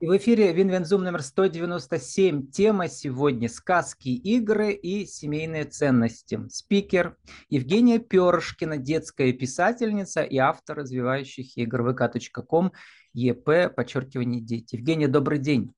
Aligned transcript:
И 0.00 0.06
в 0.06 0.16
эфире 0.16 0.54
Винвензум 0.54 1.04
номер 1.04 1.20
197. 1.20 2.46
Тема 2.46 2.88
сегодня 2.88 3.50
«Сказки, 3.50 4.08
игры 4.08 4.72
и 4.72 5.04
семейные 5.04 5.66
ценности». 5.66 6.40
Спикер 6.48 7.18
Евгения 7.50 7.98
Перышкина, 7.98 8.78
детская 8.78 9.30
писательница 9.34 10.22
и 10.22 10.38
автор 10.38 10.78
развивающих 10.78 11.54
игр 11.58 11.90
vk.com 11.90 12.72
ЕП, 13.12 13.74
подчеркивание 13.76 14.40
дети. 14.40 14.76
Евгения, 14.76 15.06
добрый 15.06 15.38
день. 15.38 15.74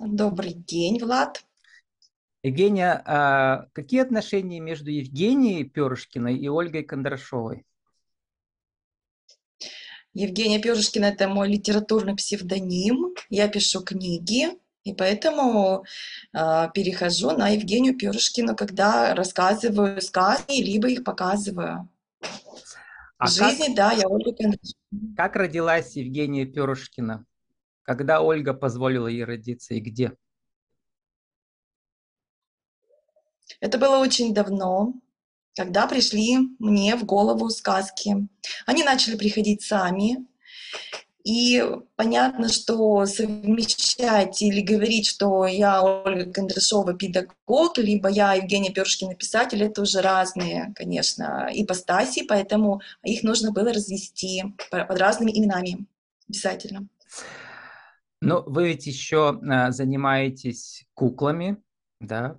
Добрый 0.00 0.54
день, 0.54 0.98
Влад. 0.98 1.44
Евгения, 2.42 3.00
а 3.06 3.68
какие 3.72 4.00
отношения 4.00 4.58
между 4.58 4.90
Евгенией 4.90 5.62
Перышкиной 5.62 6.36
и 6.36 6.48
Ольгой 6.48 6.82
Кондрашовой? 6.82 7.66
Евгения 10.18 10.58
Пёжешкина– 10.58 11.04
это 11.12 11.28
мой 11.28 11.48
литературный 11.48 12.16
псевдоним. 12.16 13.14
Я 13.30 13.46
пишу 13.46 13.82
книги, 13.82 14.48
и 14.82 14.92
поэтому 14.92 15.84
э, 16.32 16.68
перехожу 16.74 17.30
на 17.30 17.50
Евгению 17.50 17.96
Пёрышкину, 17.96 18.56
когда 18.56 19.14
рассказываю 19.14 20.02
сказки, 20.02 20.60
либо 20.60 20.88
их 20.88 21.04
показываю. 21.04 21.88
А 23.18 23.26
В 23.26 23.30
жизни, 23.30 23.66
как, 23.66 23.76
да, 23.76 23.92
я 23.92 24.08
Ольга 24.08 24.32
Кондрашова. 24.32 25.16
Как 25.16 25.36
родилась 25.36 25.94
Евгения 25.94 26.46
Пёрышкина? 26.46 27.24
Когда 27.82 28.20
Ольга 28.20 28.54
позволила 28.54 29.06
ей 29.06 29.24
родиться 29.24 29.74
и 29.74 29.80
где? 29.80 30.12
Это 33.60 33.78
было 33.78 33.98
очень 33.98 34.34
давно. 34.34 34.94
Тогда 35.58 35.88
пришли 35.88 36.38
мне 36.60 36.94
в 36.94 37.04
голову 37.04 37.50
сказки. 37.50 38.28
Они 38.64 38.84
начали 38.84 39.16
приходить 39.16 39.62
сами. 39.62 40.24
И 41.24 41.60
понятно, 41.96 42.48
что 42.48 43.04
совмещать 43.06 44.40
или 44.40 44.60
говорить, 44.60 45.08
что 45.08 45.46
я 45.46 45.82
Ольга 45.82 46.32
Кондрашова 46.32 46.94
педагог, 46.94 47.76
либо 47.76 48.08
я 48.08 48.34
Евгения 48.34 48.70
Першкина 48.70 49.16
писатель, 49.16 49.64
это 49.64 49.82
уже 49.82 50.00
разные, 50.00 50.72
конечно, 50.76 51.50
ипостаси, 51.52 52.22
поэтому 52.22 52.80
их 53.02 53.24
нужно 53.24 53.50
было 53.50 53.72
развести 53.72 54.44
под 54.70 54.96
разными 54.96 55.32
именами 55.36 55.86
обязательно. 56.28 56.86
Ну, 58.20 58.44
вы 58.46 58.68
ведь 58.68 58.86
еще 58.86 59.40
а, 59.50 59.72
занимаетесь 59.72 60.86
куклами, 60.94 61.56
да, 61.98 62.36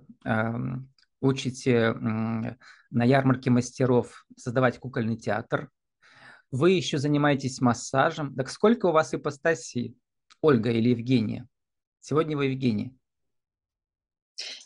учите 1.20 1.92
на 1.92 3.04
ярмарке 3.04 3.50
мастеров 3.50 4.26
создавать 4.36 4.78
кукольный 4.78 5.16
театр. 5.16 5.70
Вы 6.50 6.72
еще 6.72 6.98
занимаетесь 6.98 7.60
массажем. 7.60 8.34
Так 8.34 8.50
сколько 8.50 8.86
у 8.86 8.92
вас 8.92 9.14
ипостасей, 9.14 9.96
Ольга 10.40 10.70
или 10.70 10.88
Евгения? 10.90 11.46
Сегодня 12.00 12.36
вы 12.36 12.46
Евгения. 12.46 12.92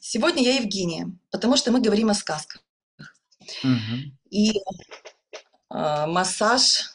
Сегодня 0.00 0.42
я 0.42 0.56
Евгения, 0.60 1.10
потому 1.30 1.56
что 1.56 1.72
мы 1.72 1.80
говорим 1.80 2.08
о 2.08 2.14
сказках. 2.14 2.62
Угу. 3.62 4.16
И 4.30 4.52
э, 4.52 6.06
массаж, 6.06 6.94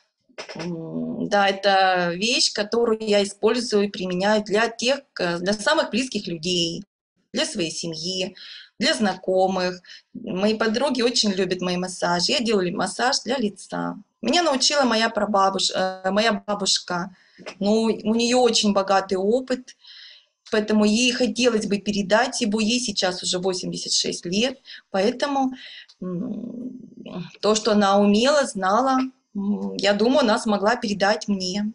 да, 0.55 1.47
это 1.49 2.13
вещь, 2.15 2.53
которую 2.53 2.99
я 3.01 3.21
использую 3.21 3.83
и 3.83 3.89
применяю 3.89 4.43
для 4.43 4.69
тех, 4.69 5.01
для 5.17 5.53
самых 5.53 5.91
близких 5.91 6.27
людей, 6.27 6.83
для 7.33 7.45
своей 7.45 7.71
семьи, 7.71 8.35
для 8.79 8.93
знакомых. 8.93 9.81
Мои 10.13 10.55
подруги 10.55 11.01
очень 11.01 11.31
любят 11.31 11.61
мои 11.61 11.77
массажи. 11.77 12.31
Я 12.31 12.39
делаю 12.39 12.75
массаж 12.75 13.19
для 13.21 13.37
лица. 13.37 13.97
Меня 14.21 14.41
научила 14.43 14.83
моя 14.83 15.09
прабабушка, 15.09 16.01
э, 16.03 16.11
моя 16.11 16.43
бабушка. 16.45 17.15
Ну, 17.59 17.83
у 17.83 18.15
нее 18.15 18.35
очень 18.35 18.73
богатый 18.73 19.15
опыт, 19.15 19.77
поэтому 20.51 20.85
ей 20.85 21.11
хотелось 21.11 21.67
бы 21.67 21.77
передать 21.77 22.41
его. 22.41 22.59
Ей 22.59 22.79
сейчас 22.79 23.23
уже 23.23 23.39
86 23.39 24.25
лет, 24.25 24.59
поэтому 24.91 25.53
то, 27.41 27.55
что 27.55 27.71
она 27.71 27.97
умела, 27.99 28.45
знала, 28.45 28.99
я 29.77 29.93
думаю, 29.93 30.19
она 30.19 30.39
смогла 30.39 30.75
передать 30.75 31.27
мне. 31.27 31.71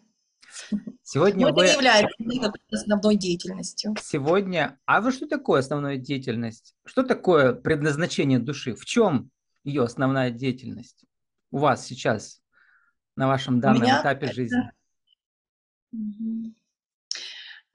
Сегодня 1.07 1.45
Но 1.45 1.53
вы... 1.53 1.65
это 1.65 1.83
не 2.17 2.37
является 2.37 2.57
основной 2.71 3.15
деятельностью. 3.15 3.95
Сегодня... 4.01 4.79
А 4.85 5.01
вы 5.01 5.11
что 5.11 5.27
такое 5.27 5.59
основная 5.59 5.97
деятельность? 5.97 6.75
Что 6.83 7.03
такое 7.03 7.53
предназначение 7.53 8.39
души? 8.39 8.73
В 8.73 8.85
чем 8.85 9.29
ее 9.63 9.83
основная 9.83 10.31
деятельность 10.31 11.05
у 11.51 11.59
вас 11.59 11.85
сейчас 11.85 12.41
на 13.15 13.27
вашем 13.27 13.59
данном 13.59 13.83
этапе 13.83 14.25
это... 14.25 14.33
жизни? 14.33 14.71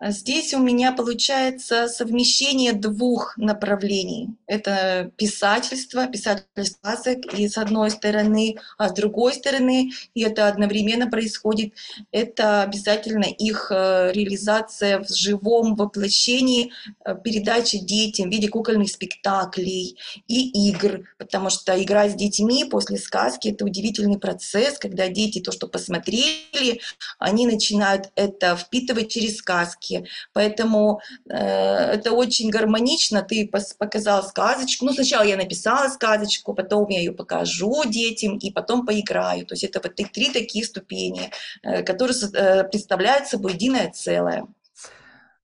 Здесь 0.02 0.54
у 0.54 0.58
меня 0.58 0.92
получается 0.92 1.86
совмещение 1.86 2.72
двух 2.72 3.36
направлений. 3.36 4.30
Это 4.46 5.10
писательство, 5.16 6.06
писательство 6.06 6.62
сказок, 6.64 7.34
и 7.34 7.46
с 7.46 7.58
одной 7.58 7.90
стороны, 7.90 8.56
а 8.78 8.88
с 8.88 8.94
другой 8.94 9.34
стороны, 9.34 9.90
и 10.14 10.22
это 10.22 10.48
одновременно 10.48 11.06
происходит, 11.10 11.74
это 12.12 12.62
обязательно 12.62 13.26
их 13.26 13.70
э, 13.70 14.12
реализация 14.14 15.04
в 15.04 15.14
живом 15.14 15.74
воплощении, 15.74 16.72
э, 17.04 17.14
передачи 17.22 17.76
детям 17.76 18.30
в 18.30 18.32
виде 18.32 18.48
кукольных 18.48 18.88
спектаклей 18.88 19.98
и 20.26 20.70
игр, 20.70 21.02
потому 21.18 21.50
что 21.50 21.80
играть 21.80 22.12
с 22.12 22.14
детьми 22.14 22.64
после 22.64 22.96
сказки– 22.96 23.48
это 23.50 23.66
удивительный 23.66 24.18
процесс, 24.18 24.78
когда 24.78 25.08
дети 25.08 25.40
то, 25.40 25.52
что 25.52 25.68
посмотрели, 25.68 26.80
они 27.18 27.46
начинают 27.46 28.10
это 28.14 28.56
впитывать 28.56 29.10
через 29.10 29.36
сказки 29.36 29.89
сказки. 29.90 30.08
Поэтому 30.32 31.00
э, 31.28 31.34
это 31.36 32.12
очень 32.12 32.50
гармонично. 32.50 33.22
Ты 33.22 33.50
показал 33.78 34.22
сказочку. 34.22 34.84
Ну, 34.84 34.92
сначала 34.92 35.24
я 35.24 35.36
написала 35.36 35.88
сказочку, 35.88 36.54
потом 36.54 36.88
я 36.88 36.98
ее 36.98 37.12
покажу 37.12 37.84
детям 37.84 38.38
и 38.38 38.52
потом 38.52 38.86
поиграю. 38.86 39.46
То 39.46 39.54
есть 39.54 39.64
это 39.64 39.80
вот 39.82 39.94
три 39.94 40.30
такие 40.32 40.64
ступени, 40.64 41.30
э, 41.62 41.82
которые 41.82 42.16
э, 42.32 42.64
представляют 42.64 43.26
собой 43.26 43.54
единое 43.54 43.90
целое. 43.90 44.46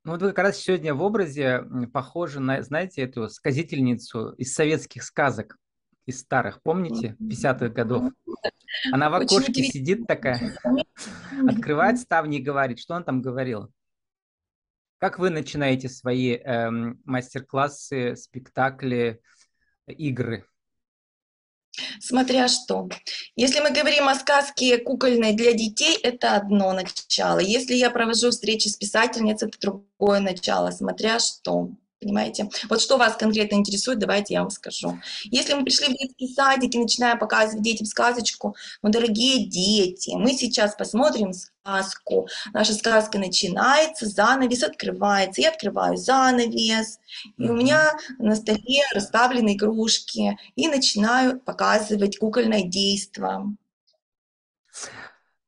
Ну 0.04 0.12
вот 0.12 0.22
вы 0.22 0.28
как 0.28 0.44
раз 0.44 0.58
сегодня 0.58 0.94
в 0.94 1.02
образе 1.02 1.64
похожи 1.92 2.38
на, 2.38 2.62
знаете, 2.62 3.02
эту 3.02 3.28
сказительницу 3.28 4.30
из 4.38 4.54
советских 4.54 5.02
сказок, 5.02 5.58
из 6.06 6.20
старых, 6.20 6.62
помните, 6.62 7.16
50-х 7.20 7.68
годов? 7.70 8.04
Она 8.92 9.10
в 9.10 9.14
окошке 9.14 9.64
сидит 9.64 10.06
такая, 10.06 10.56
открывает 11.48 11.98
ставни 11.98 12.38
и 12.38 12.42
говорит, 12.42 12.78
что 12.78 12.94
он 12.94 13.02
там 13.02 13.20
говорил? 13.20 13.72
Как 14.98 15.18
вы 15.18 15.30
начинаете 15.30 15.88
свои 15.88 16.36
эм, 16.36 17.00
мастер-классы, 17.04 18.16
спектакли, 18.16 19.20
игры? 19.86 20.46
Смотря 22.00 22.48
что. 22.48 22.88
Если 23.34 23.60
мы 23.60 23.70
говорим 23.70 24.08
о 24.08 24.14
сказке 24.14 24.78
кукольной 24.78 25.34
для 25.34 25.52
детей, 25.52 25.98
это 26.02 26.36
одно 26.36 26.72
начало. 26.72 27.38
Если 27.38 27.74
я 27.74 27.90
провожу 27.90 28.30
встречи 28.30 28.68
с 28.68 28.76
писательницей, 28.76 29.48
это 29.48 29.58
другое 29.60 30.20
начало, 30.20 30.70
смотря 30.70 31.18
что. 31.18 31.70
Понимаете? 32.06 32.48
Вот 32.68 32.80
что 32.80 32.98
вас 32.98 33.16
конкретно 33.16 33.56
интересует, 33.56 33.98
давайте 33.98 34.34
я 34.34 34.42
вам 34.42 34.50
скажу. 34.50 34.96
Если 35.24 35.54
мы 35.54 35.64
пришли 35.64 35.92
в 35.92 35.98
детский 35.98 36.32
садик 36.32 36.72
и 36.72 36.78
начинаем 36.78 37.18
показывать 37.18 37.64
детям 37.64 37.84
сказочку, 37.84 38.54
ну, 38.80 38.90
дорогие 38.90 39.44
дети, 39.44 40.12
мы 40.14 40.32
сейчас 40.34 40.76
посмотрим 40.76 41.32
сказку. 41.32 42.28
Наша 42.52 42.74
сказка 42.74 43.18
начинается, 43.18 44.06
занавес 44.06 44.62
открывается. 44.62 45.40
Я 45.40 45.48
открываю 45.48 45.96
занавес, 45.96 47.00
и 47.38 47.48
у 47.48 47.54
меня 47.54 47.96
на 48.18 48.36
столе 48.36 48.82
расставлены 48.94 49.54
игрушки, 49.54 50.38
и 50.54 50.68
начинаю 50.68 51.40
показывать 51.40 52.18
кукольное 52.18 52.62
действо. 52.62 53.52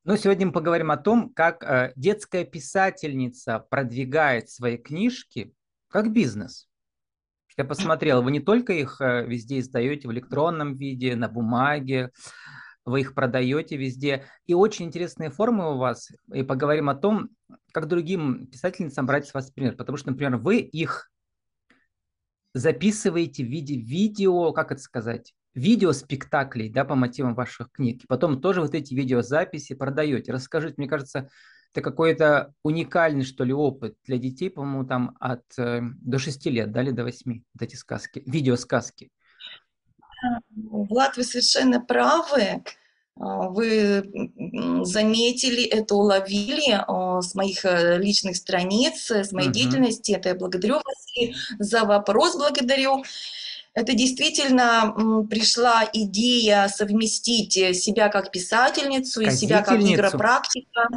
Ну, 0.03 0.17
сегодня 0.17 0.47
мы 0.47 0.53
поговорим 0.53 0.91
о 0.91 0.97
том, 0.97 1.29
как 1.29 1.63
э, 1.63 1.93
детская 1.95 2.45
писательница 2.45 3.61
продвигает 3.61 4.51
свои 4.51 4.77
книжки 4.77 5.53
как 5.89 6.13
бизнес. 6.13 6.69
Я 7.57 7.65
посмотрел, 7.65 8.23
вы 8.23 8.31
не 8.31 8.41
только 8.41 8.73
их 8.73 9.01
э, 9.01 9.27
везде 9.27 9.59
издаете 9.59 10.07
в 10.07 10.13
электронном 10.13 10.77
виде, 10.77 11.17
на 11.17 11.29
бумаге, 11.29 12.13
вы 12.85 13.01
их 13.01 13.15
продаете 13.15 13.77
везде. 13.77 14.27
И 14.47 14.55
очень 14.55 14.87
интересные 14.87 15.31
формы 15.31 15.75
у 15.75 15.77
вас. 15.77 16.11
И 16.33 16.43
поговорим 16.43 16.89
о 16.89 16.95
том, 16.95 17.31
как 17.73 17.89
другим 17.89 18.47
писательницам 18.47 19.07
брать 19.07 19.27
с 19.27 19.35
вас 19.35 19.51
пример. 19.51 19.77
Потому 19.77 19.99
что, 19.99 20.11
например, 20.11 20.37
вы 20.37 20.59
их 20.59 21.11
записываете 22.55 23.45
в 23.45 23.49
виде 23.49 23.77
видео, 23.77 24.53
как 24.53 24.73
это 24.73 24.81
сказать, 24.81 25.35
видеоспектаклей, 25.55 26.71
да, 26.71 26.85
по 26.85 26.95
мотивам 26.95 27.35
ваших 27.35 27.71
книг. 27.73 28.05
И 28.05 28.07
потом 28.07 28.41
тоже 28.41 28.61
вот 28.61 28.75
эти 28.75 28.95
видеозаписи 28.95 29.75
продаете. 29.75 30.33
Расскажите, 30.33 30.75
мне 30.79 30.89
кажется, 30.89 31.29
это 31.73 31.83
какой-то 31.83 32.55
уникальный, 32.63 33.25
что 33.25 33.45
ли, 33.45 33.53
опыт 33.53 33.95
для 34.05 34.19
детей, 34.19 34.51
по-моему, 34.51 34.87
там 34.87 35.17
от 35.21 35.45
э, 35.59 35.81
до 36.01 36.19
6 36.19 36.47
лет, 36.47 36.73
дали 36.73 36.91
до 36.91 37.05
8, 37.05 37.43
вот 37.55 37.63
эти 37.63 37.77
сказки, 37.77 38.23
видеосказки. 38.27 39.11
Влад, 40.51 41.17
вы 41.17 41.25
совершенно 41.25 41.81
правы. 41.81 42.65
А, 43.17 43.49
вы 43.49 44.11
заметили 44.85 45.65
это, 45.65 45.95
уловили 45.95 46.73
а, 46.87 47.21
с 47.21 47.35
моих 47.35 47.65
э, 47.65 47.99
личных 47.99 48.37
страниц, 48.37 49.11
с 49.11 49.33
моей 49.33 49.49
uh-huh. 49.49 49.53
деятельности. 49.53 50.13
Это 50.13 50.31
я 50.31 50.35
благодарю 50.35 50.75
вас 50.75 51.31
за 51.59 51.85
вопрос, 51.85 52.37
благодарю. 52.37 53.05
Это 53.75 53.95
действительно 53.95 55.25
пришла 55.31 55.89
идея 55.93 56.67
совместить 56.69 57.53
себя 57.53 58.09
как 58.09 58.33
писательницу 58.33 59.21
и 59.21 59.31
себя 59.31 59.63
как 59.63 59.81
игропрактика 59.81 60.89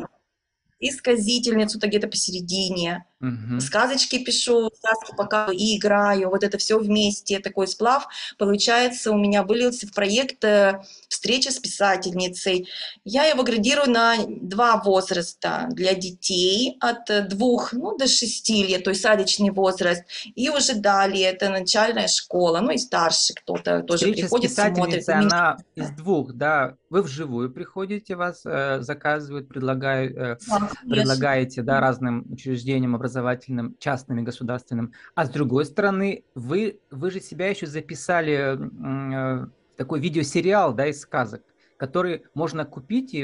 и 0.81 0.91
сказительницу, 0.91 1.79
то 1.79 1.87
где-то 1.87 2.07
посередине. 2.07 3.05
Угу. 3.21 3.59
Сказочки 3.61 4.23
пишу, 4.23 4.71
сказки 4.75 5.13
пока 5.15 5.49
и 5.51 5.77
играю. 5.77 6.29
Вот 6.29 6.43
это 6.43 6.57
все 6.57 6.79
вместе, 6.79 7.39
такой 7.39 7.67
сплав, 7.67 8.07
получается, 8.37 9.11
у 9.11 9.17
меня 9.17 9.43
вылился 9.43 9.85
в 9.85 9.93
проект 9.93 10.43
э, 10.43 10.81
«Встреча 11.07 11.51
с 11.51 11.59
писательницей». 11.59 12.67
Я 13.05 13.25
его 13.25 13.43
градирую 13.43 13.89
на 13.89 14.15
два 14.27 14.77
возраста. 14.77 15.67
Для 15.71 15.93
детей 15.93 16.77
от 16.79 17.29
двух 17.29 17.73
ну, 17.73 17.95
до 17.95 18.07
шести 18.07 18.63
лет, 18.65 18.83
то 18.83 18.89
есть 18.89 19.01
садичный 19.01 19.51
возраст. 19.51 20.03
И 20.35 20.49
уже 20.49 20.73
далее 20.73 21.29
это 21.29 21.49
начальная 21.49 22.07
школа, 22.07 22.59
ну 22.59 22.71
и 22.71 22.77
старше 22.77 23.33
кто-то 23.35 23.83
тоже 23.83 24.05
Встреча 24.05 24.21
приходит, 24.21 24.51
с 24.51 24.55
смотрит. 24.55 25.09
она 25.09 25.57
из 25.75 25.91
двух, 25.91 26.33
да? 26.33 26.75
Вы 26.89 27.03
вживую 27.03 27.51
приходите, 27.51 28.15
вас 28.15 28.41
э, 28.45 28.81
заказывают, 28.81 29.47
предлагают, 29.47 30.17
э, 30.17 30.37
да, 30.47 30.69
предлагаете 30.89 31.61
да, 31.61 31.79
разным 31.79 32.25
учреждениям 32.31 32.95
образования 32.95 33.10
образовательным, 33.11 33.75
частным 33.79 34.19
и 34.19 34.23
государственным. 34.23 34.93
А 35.15 35.25
с 35.25 35.29
другой 35.29 35.65
стороны, 35.65 36.23
вы, 36.33 36.79
вы 36.89 37.11
же 37.11 37.19
себя 37.19 37.49
еще 37.49 37.67
записали 37.67 38.57
э, 38.57 39.47
такой 39.75 39.99
видеосериал 39.99 40.73
да, 40.73 40.87
из 40.87 41.01
сказок, 41.01 41.43
который 41.77 42.23
можно 42.33 42.65
купить, 42.65 43.13
и 43.13 43.23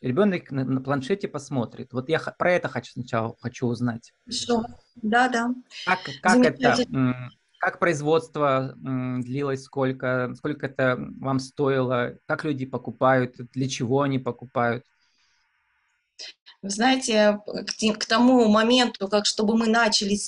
ребенок 0.00 0.50
на, 0.50 0.64
на 0.64 0.80
планшете 0.80 1.28
посмотрит. 1.28 1.92
Вот 1.92 2.08
я 2.08 2.18
про 2.18 2.52
это 2.52 2.68
хочу 2.68 2.92
сначала 2.92 3.36
хочу 3.40 3.66
узнать. 3.66 4.12
Что? 4.28 4.64
Да, 4.96 5.28
да. 5.28 5.54
Как, 5.86 5.98
как 6.20 6.44
это? 6.44 7.14
Как 7.60 7.78
производство 7.78 8.74
длилось, 8.76 9.62
сколько, 9.62 10.34
сколько 10.36 10.66
это 10.66 10.98
вам 11.18 11.38
стоило, 11.38 12.18
как 12.26 12.44
люди 12.44 12.66
покупают, 12.66 13.36
для 13.54 13.68
чего 13.70 14.02
они 14.02 14.18
покупают? 14.18 14.84
Вы 16.62 16.70
знаете, 16.70 17.40
к, 17.46 17.98
к 17.98 18.04
тому 18.06 18.48
моменту, 18.48 19.08
как 19.08 19.26
чтобы 19.26 19.56
мы 19.56 19.66
начали 19.66 20.18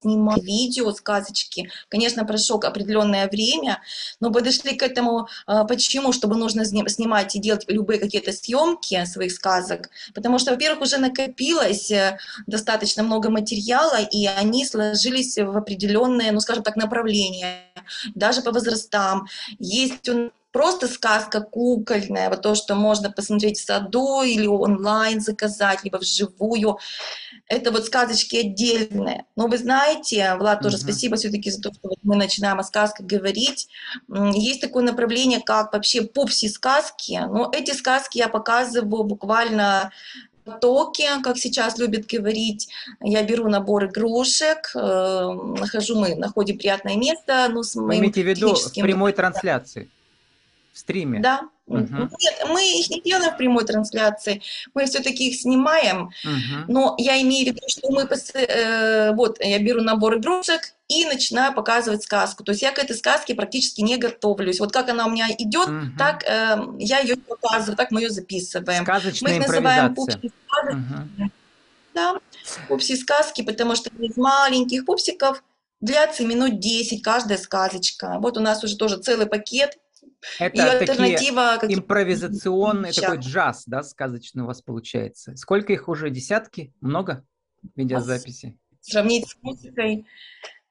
снимать 0.00 0.42
видео, 0.42 0.92
сказочки. 0.92 1.70
Конечно, 1.88 2.24
прошло 2.24 2.58
определенное 2.58 3.28
время, 3.28 3.82
но 4.20 4.30
подошли 4.30 4.76
к 4.76 4.82
этому, 4.82 5.28
а, 5.46 5.64
почему, 5.64 6.12
чтобы 6.12 6.36
нужно 6.36 6.64
снимать 6.64 7.34
и 7.34 7.40
делать 7.40 7.64
любые 7.68 7.98
какие-то 7.98 8.32
съемки 8.32 9.04
своих 9.04 9.32
сказок, 9.32 9.90
потому 10.14 10.38
что, 10.38 10.52
во-первых, 10.52 10.82
уже 10.82 10.98
накопилось 10.98 11.90
э, 11.90 12.18
достаточно 12.46 13.02
много 13.02 13.30
материала, 13.30 14.00
и 14.00 14.26
они 14.26 14.64
сложились 14.64 15.36
в 15.38 15.56
определенные, 15.56 16.32
ну, 16.32 16.40
скажем 16.40 16.62
так, 16.62 16.76
направления, 16.76 17.64
даже 18.14 18.42
по 18.42 18.52
возрастам. 18.52 19.26
Есть 19.58 20.08
просто 20.56 20.88
сказка 20.88 21.42
кукольная, 21.42 22.30
вот 22.30 22.40
то, 22.40 22.54
что 22.54 22.74
можно 22.74 23.10
посмотреть 23.10 23.58
в 23.58 23.64
саду 23.66 24.22
или 24.22 24.46
онлайн 24.46 25.20
заказать, 25.20 25.84
либо 25.84 25.98
вживую. 25.98 26.78
Это 27.46 27.70
вот 27.70 27.84
сказочки 27.84 28.36
отдельные. 28.36 29.26
Но 29.36 29.48
вы 29.48 29.58
знаете, 29.58 30.34
Влад, 30.36 30.62
тоже 30.62 30.78
uh-huh. 30.78 30.80
спасибо 30.80 31.16
все-таки 31.16 31.50
за 31.50 31.60
то, 31.60 31.74
что 31.74 31.88
вот 31.88 31.98
мы 32.02 32.16
начинаем 32.16 32.58
о 32.58 32.62
сказках 32.62 33.04
говорить. 33.04 33.68
Есть 34.08 34.62
такое 34.62 34.82
направление, 34.82 35.42
как 35.42 35.74
вообще 35.74 36.00
пупси-сказки. 36.00 37.20
Но 37.28 37.50
эти 37.52 37.72
сказки 37.72 38.16
я 38.16 38.28
показываю 38.28 39.04
буквально 39.04 39.92
потоке, 40.46 41.08
как 41.22 41.36
сейчас 41.36 41.76
любят 41.76 42.06
говорить. 42.06 42.68
Я 43.02 43.22
беру 43.24 43.50
набор 43.50 43.84
игрушек, 43.84 44.70
э, 44.74 44.78
нахожу, 45.60 46.00
мы 46.00 46.14
находим 46.14 46.56
приятное 46.56 46.96
место. 46.96 47.46
Ну, 47.50 47.62
с 47.62 47.74
моим 47.74 47.88
Вы 47.88 47.96
имеете 47.98 48.22
в 48.22 48.26
виду 48.26 48.54
в 48.54 48.72
прямой 48.72 49.12
трансляции? 49.12 49.90
В 50.76 50.78
стриме? 50.78 51.20
Да. 51.20 51.48
Угу. 51.66 51.80
Нет, 51.80 52.46
мы 52.48 52.62
их 52.78 52.90
не 52.90 53.00
делаем 53.00 53.32
в 53.32 53.36
прямой 53.36 53.64
трансляции, 53.64 54.40
мы 54.72 54.84
все-таки 54.84 55.30
их 55.30 55.40
снимаем, 55.40 56.10
угу. 56.22 56.64
но 56.68 56.94
я 56.96 57.20
имею 57.22 57.46
в 57.46 57.48
виду, 57.48 57.62
что 57.66 57.90
мы, 57.90 58.02
э, 58.02 59.12
вот, 59.14 59.38
я 59.40 59.58
беру 59.58 59.82
набор 59.82 60.18
игрушек 60.18 60.74
и 60.86 61.04
начинаю 61.06 61.52
показывать 61.54 62.04
сказку. 62.04 62.44
То 62.44 62.52
есть 62.52 62.62
я 62.62 62.70
к 62.70 62.78
этой 62.78 62.94
сказке 62.94 63.34
практически 63.34 63.80
не 63.80 63.96
готовлюсь. 63.96 64.60
Вот 64.60 64.72
как 64.72 64.88
она 64.90 65.06
у 65.06 65.10
меня 65.10 65.26
идет, 65.36 65.68
угу. 65.68 65.86
так 65.98 66.22
э, 66.22 66.56
я 66.78 67.00
ее 67.00 67.16
показываю, 67.16 67.76
так 67.76 67.90
мы 67.90 68.02
ее 68.02 68.10
записываем. 68.10 68.84
Сказочная 68.84 69.32
мы 69.32 69.38
их 69.38 69.48
называем 69.48 69.94
пупси 69.94 70.30
угу. 70.68 71.30
Да, 71.94 72.20
пупси 72.68 72.96
сказки, 72.96 73.42
потому 73.42 73.74
что 73.74 73.90
из 73.98 74.16
маленьких 74.16 74.84
пупсиков 74.84 75.42
длятся 75.80 76.24
минут 76.24 76.60
10 76.60 77.02
каждая 77.02 77.38
сказочка. 77.38 78.18
Вот 78.20 78.36
у 78.36 78.40
нас 78.40 78.62
уже 78.62 78.76
тоже 78.76 78.98
целый 78.98 79.26
пакет 79.26 79.78
это 80.38 80.56
и 80.56 80.60
альтернатива 80.60 81.58
такие 81.60 81.78
импровизационные, 81.78 82.92
такой 82.92 83.18
джаз, 83.18 83.64
да, 83.66 83.82
сказочный 83.82 84.42
у 84.42 84.46
вас 84.46 84.62
получается. 84.62 85.36
Сколько 85.36 85.72
их 85.72 85.88
уже? 85.88 86.10
Десятки? 86.10 86.74
Много 86.80 87.24
видеозаписи? 87.74 88.58
Сравнить 88.80 89.28
с 89.28 89.36
музыкой. 89.42 90.06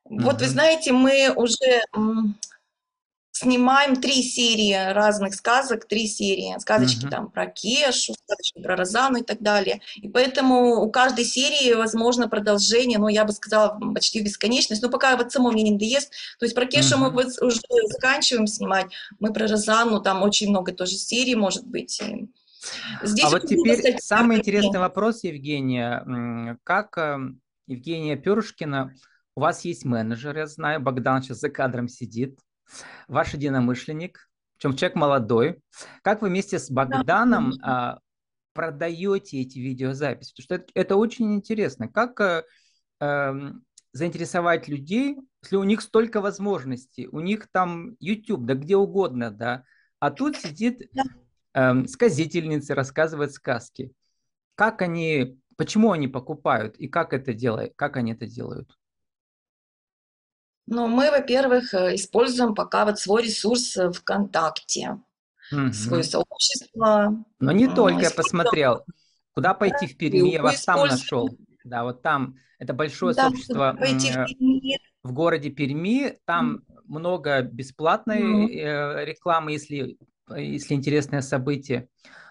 Вот 0.05 0.39
вы 0.41 0.47
знаете, 0.47 0.91
мы 0.91 1.33
уже 1.35 1.83
снимаем 3.35 3.97
три 3.97 4.23
серии 4.23 4.93
разных 4.93 5.35
сказок, 5.35 5.85
три 5.85 6.07
серии. 6.07 6.57
Сказочки 6.59 7.05
uh-huh. 7.05 7.09
там 7.09 7.29
про 7.29 7.47
Кешу, 7.47 8.13
сказочки 8.13 8.61
про 8.61 8.77
Розану 8.77 9.17
и 9.17 9.23
так 9.23 9.41
далее. 9.41 9.81
И 9.97 10.07
поэтому 10.07 10.81
у 10.81 10.89
каждой 10.89 11.25
серии 11.25 11.73
возможно 11.73 12.29
продолжение, 12.29 12.97
ну, 12.97 13.09
я 13.09 13.25
бы 13.25 13.33
сказала, 13.33 13.77
почти 13.93 14.21
бесконечность. 14.21 14.81
Но 14.81 14.89
пока 14.89 15.17
вот 15.17 15.33
само 15.33 15.51
мне 15.51 15.63
не 15.63 15.71
надоест. 15.71 16.11
То 16.39 16.45
есть 16.45 16.55
про 16.55 16.65
Кешу 16.65 16.95
uh-huh. 16.95 16.99
мы 16.99 17.09
вот 17.09 17.27
уже 17.41 17.59
заканчиваем 17.89 18.47
снимать. 18.47 18.87
Мы 19.19 19.33
про 19.33 19.47
Розану, 19.47 19.99
там 19.99 20.23
очень 20.23 20.49
много 20.49 20.71
тоже 20.71 20.93
серий, 20.93 21.35
может 21.35 21.67
быть. 21.67 22.01
Здесь 23.03 23.25
а 23.25 23.29
вот 23.31 23.47
теперь 23.47 23.79
стать... 23.79 24.01
самый 24.01 24.37
интересный 24.37 24.79
вопрос, 24.79 25.25
Евгения. 25.25 26.57
Как 26.63 26.97
эм, 26.97 27.41
Евгения 27.67 28.15
Перушкина, 28.15 28.95
у 29.35 29.41
вас 29.41 29.65
есть 29.65 29.83
менеджер, 29.83 30.37
я 30.37 30.47
знаю, 30.47 30.79
Богдан 30.79 31.21
сейчас 31.21 31.39
за 31.39 31.49
кадром 31.49 31.89
сидит 31.89 32.39
ваш 33.07 33.33
единомышленник, 33.33 34.29
причем 34.57 34.75
человек 34.75 34.95
молодой. 34.95 35.61
Как 36.01 36.21
вы 36.21 36.29
вместе 36.29 36.59
с 36.59 36.69
Богданом 36.69 37.53
а, 37.61 37.99
продаете 38.53 39.41
эти 39.41 39.59
видеозаписи? 39.59 40.31
Потому 40.31 40.43
что 40.43 40.55
это, 40.55 40.71
это 40.73 40.95
очень 40.95 41.33
интересно. 41.35 41.87
Как 41.87 42.19
а, 42.21 42.43
а, 42.99 43.35
заинтересовать 43.95 44.67
людей, 44.67 45.17
если 45.41 45.55
у 45.55 45.63
них 45.63 45.81
столько 45.81 46.21
возможностей, 46.21 47.07
у 47.07 47.19
них 47.19 47.47
там 47.51 47.95
YouTube, 47.99 48.45
да 48.45 48.53
где 48.53 48.75
угодно, 48.75 49.31
да, 49.31 49.63
а 49.99 50.11
тут 50.11 50.35
сидит 50.35 50.89
э, 51.53 51.85
сказительница, 51.87 52.75
рассказывает 52.75 53.31
сказки. 53.31 53.93
Как 54.55 54.81
они, 54.81 55.39
почему 55.55 55.93
они 55.93 56.09
покупают 56.09 56.75
и 56.75 56.87
как 56.87 57.13
это 57.13 57.33
делают, 57.33 57.73
как 57.77 57.95
они 57.95 58.11
это 58.11 58.27
делают? 58.27 58.69
Ну, 60.67 60.87
мы, 60.87 61.11
во-первых, 61.11 61.73
э, 61.73 61.95
используем 61.95 62.55
пока 62.55 62.85
вот 62.85 62.99
свой 62.99 63.23
ресурс 63.23 63.77
э, 63.77 63.91
ВКонтакте, 63.91 64.99
угу. 65.51 65.71
свое 65.73 66.03
сообщество. 66.03 67.23
Но 67.39 67.51
не 67.51 67.67
только, 67.67 68.01
я 68.01 68.11
посмотрел. 68.11 68.83
Куда 69.33 69.53
пойти 69.53 69.85
в 69.85 69.97
Перми, 69.97 70.29
я 70.29 70.41
вас 70.41 70.63
там 70.63 70.87
нашел. 70.87 71.29
Да, 71.63 71.83
вот 71.83 72.01
там, 72.01 72.35
это 72.57 72.73
большое 72.73 73.13
да, 73.13 73.23
сообщество 73.23 73.77
в, 73.77 74.27
в 75.03 75.11
городе 75.11 75.49
Перми, 75.49 76.17
там 76.25 76.63
mm. 76.69 76.81
много 76.85 77.41
бесплатной 77.41 78.21
mm. 78.21 79.05
рекламы, 79.05 79.51
если, 79.51 79.97
если 80.29 80.73
интересное 80.73 81.21
событие. 81.21 81.89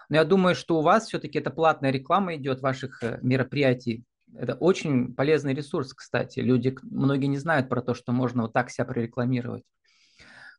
Но 0.09 0.15
я 0.15 0.23
думаю, 0.23 0.55
что 0.55 0.79
у 0.79 0.81
вас 0.81 1.07
все-таки 1.07 1.37
это 1.37 1.51
платная 1.51 1.91
реклама 1.91 2.35
идет 2.35 2.61
ваших 2.61 3.03
мероприятий 3.21 4.03
это 4.37 4.55
очень 4.55 5.13
полезный 5.13 5.53
ресурс, 5.53 5.93
кстати. 5.93 6.39
Люди, 6.39 6.75
многие 6.83 7.27
не 7.27 7.37
знают 7.37 7.69
про 7.69 7.81
то, 7.81 7.93
что 7.93 8.11
можно 8.11 8.43
вот 8.43 8.53
так 8.53 8.69
себя 8.69 8.85
прорекламировать. 8.85 9.63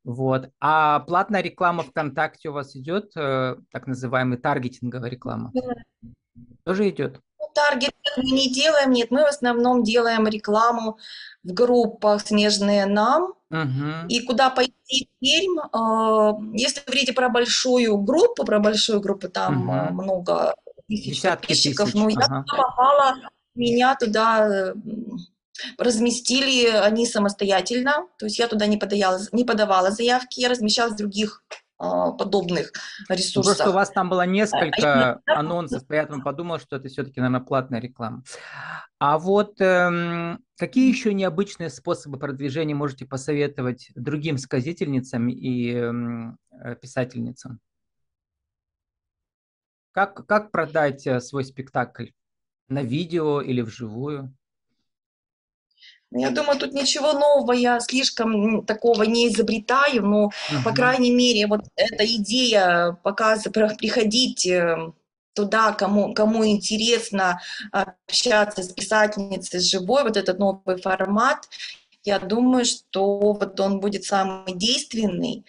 Вот. 0.04 0.50
А 0.60 1.00
платная 1.00 1.42
реклама 1.42 1.82
ВКонтакте 1.82 2.48
у 2.48 2.52
вас 2.52 2.76
идет, 2.76 3.16
э, 3.16 3.56
так 3.72 3.86
называемая 3.88 4.38
таргетинговая 4.38 5.10
реклама? 5.10 5.52
Тоже 6.64 6.88
идет? 6.88 7.20
Ну, 7.40 7.46
таргет 7.52 7.92
мы 8.16 8.30
не 8.30 8.52
делаем, 8.52 8.92
нет, 8.92 9.10
мы 9.10 9.22
в 9.22 9.26
основном 9.26 9.82
делаем 9.82 10.26
рекламу 10.26 10.98
в 11.42 11.52
группах 11.52 12.22
«Снежные 12.22 12.86
нам». 12.86 13.34
Угу. 13.50 14.08
И 14.08 14.24
куда 14.24 14.50
пойти 14.50 15.08
Пермь, 15.20 15.58
э, 15.58 16.56
если 16.56 16.82
говорите 16.84 17.12
про 17.12 17.28
большую 17.28 17.96
группу, 17.98 18.44
про 18.44 18.58
большую 18.60 19.00
группу, 19.00 19.28
там 19.28 19.68
угу. 19.68 20.02
много 20.02 20.54
тысяч 20.88 21.16
Десятки 21.16 21.48
подписчиков, 21.48 21.92
тысяч. 21.92 21.98
но 21.98 22.06
ага. 22.06 22.44
я 22.46 22.62
попала 22.62 23.16
меня 23.56 23.94
туда 23.96 24.74
разместили 25.78 26.66
они 26.68 27.06
самостоятельно, 27.06 28.08
то 28.18 28.26
есть 28.26 28.38
я 28.38 28.48
туда 28.48 28.66
не 28.66 28.76
подавала, 28.76 29.20
не 29.32 29.44
подавала 29.44 29.90
заявки, 29.90 30.40
я 30.40 30.48
размещалась 30.48 30.94
в 30.94 30.98
других 30.98 31.42
а, 31.78 32.12
подобных 32.12 32.72
ресурсах. 33.08 33.56
Просто 33.56 33.70
у 33.70 33.74
вас 33.74 33.90
там 33.90 34.08
было 34.08 34.24
несколько 34.26 35.20
анонсов, 35.26 35.86
поэтому 35.86 36.22
подумал, 36.22 36.58
что 36.58 36.76
это 36.76 36.88
все-таки, 36.88 37.20
наверное, 37.20 37.44
платная 37.44 37.80
реклама. 37.80 38.22
А 38.98 39.18
вот 39.18 39.60
эм, 39.60 40.42
какие 40.56 40.88
еще 40.88 41.12
необычные 41.12 41.68
способы 41.68 42.18
продвижения 42.18 42.74
можете 42.74 43.04
посоветовать 43.04 43.90
другим 43.94 44.38
сказительницам 44.38 45.28
и 45.28 45.72
эм, 45.72 46.38
э, 46.50 46.76
писательницам? 46.76 47.60
Как, 49.92 50.26
как 50.26 50.50
продать 50.50 51.06
э, 51.06 51.20
свой 51.20 51.44
спектакль? 51.44 52.06
На 52.68 52.82
видео 52.82 53.40
или 53.40 53.60
вживую? 53.60 54.34
Ну, 56.10 56.20
я 56.20 56.30
думаю, 56.30 56.58
тут 56.58 56.72
ничего 56.72 57.12
нового 57.12 57.52
я 57.52 57.80
слишком 57.80 58.64
такого 58.64 59.02
не 59.02 59.28
изобретаю, 59.28 60.04
но, 60.06 60.26
uh-huh. 60.26 60.62
по 60.64 60.72
крайней 60.72 61.10
мере, 61.10 61.46
вот 61.46 61.62
эта 61.74 62.06
идея 62.06 62.98
показывать, 63.02 63.78
приходить 63.78 64.46
э, 64.46 64.92
туда, 65.34 65.72
кому, 65.72 66.14
кому 66.14 66.46
интересно 66.46 67.40
общаться 67.72 68.62
с 68.62 68.72
писательницей 68.72 69.60
живой, 69.60 70.04
вот 70.04 70.16
этот 70.16 70.38
новый 70.38 70.80
формат, 70.80 71.48
я 72.04 72.20
думаю, 72.20 72.64
что 72.64 73.18
вот 73.18 73.58
он 73.60 73.80
будет 73.80 74.04
самый 74.04 74.54
действенный, 74.54 75.44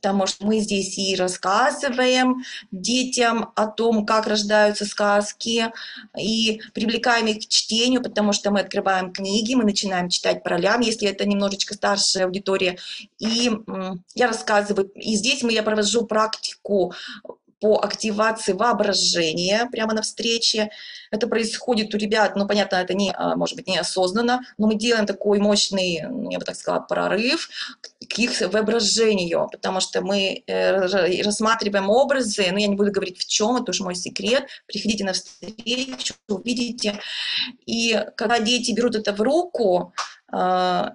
потому 0.00 0.26
что 0.26 0.46
мы 0.46 0.60
здесь 0.60 0.96
и 0.96 1.16
рассказываем 1.16 2.42
детям 2.70 3.50
о 3.56 3.66
том, 3.66 4.06
как 4.06 4.26
рождаются 4.26 4.84
сказки, 4.86 5.72
и 6.16 6.60
привлекаем 6.72 7.26
их 7.26 7.46
к 7.46 7.48
чтению, 7.48 8.02
потому 8.02 8.32
что 8.32 8.50
мы 8.50 8.60
открываем 8.60 9.12
книги, 9.12 9.54
мы 9.54 9.64
начинаем 9.64 10.08
читать 10.08 10.42
по 10.42 10.50
ролям, 10.50 10.80
если 10.80 11.08
это 11.08 11.26
немножечко 11.26 11.74
старшая 11.74 12.26
аудитория. 12.26 12.78
И 13.18 13.50
я 14.14 14.28
рассказываю, 14.28 14.88
и 14.94 15.16
здесь 15.16 15.42
мы, 15.42 15.52
я 15.52 15.62
провожу 15.62 16.06
практику 16.06 16.94
по 17.60 17.80
активации 17.80 18.52
воображения 18.52 19.68
прямо 19.70 19.92
на 19.94 20.02
встрече. 20.02 20.70
Это 21.10 21.26
происходит 21.26 21.94
у 21.94 21.98
ребят, 21.98 22.36
ну, 22.36 22.46
понятно, 22.46 22.76
это 22.76 22.94
не, 22.94 23.12
а, 23.12 23.34
может 23.34 23.56
быть, 23.56 23.66
неосознанно, 23.66 24.42
но 24.58 24.66
мы 24.66 24.76
делаем 24.76 25.06
такой 25.06 25.38
мощный, 25.40 25.94
я 26.30 26.38
бы 26.38 26.44
так 26.44 26.56
сказала, 26.56 26.80
прорыв 26.80 27.48
их 28.16 28.40
воображению, 28.40 29.48
потому 29.50 29.80
что 29.80 30.00
мы 30.00 30.42
э, 30.46 31.22
рассматриваем 31.22 31.90
образы, 31.90 32.46
ну, 32.50 32.58
я 32.58 32.66
не 32.66 32.76
буду 32.76 32.92
говорить 32.92 33.18
в 33.18 33.26
чем, 33.26 33.56
это 33.56 33.70
уж 33.70 33.80
мой 33.80 33.94
секрет, 33.94 34.46
приходите 34.66 35.04
на 35.04 35.12
встречу, 35.12 36.14
увидите. 36.28 37.00
И 37.66 38.04
когда 38.16 38.38
дети 38.38 38.72
берут 38.72 38.94
это 38.94 39.12
в 39.12 39.20
руку, 39.20 39.92
а, 40.30 40.94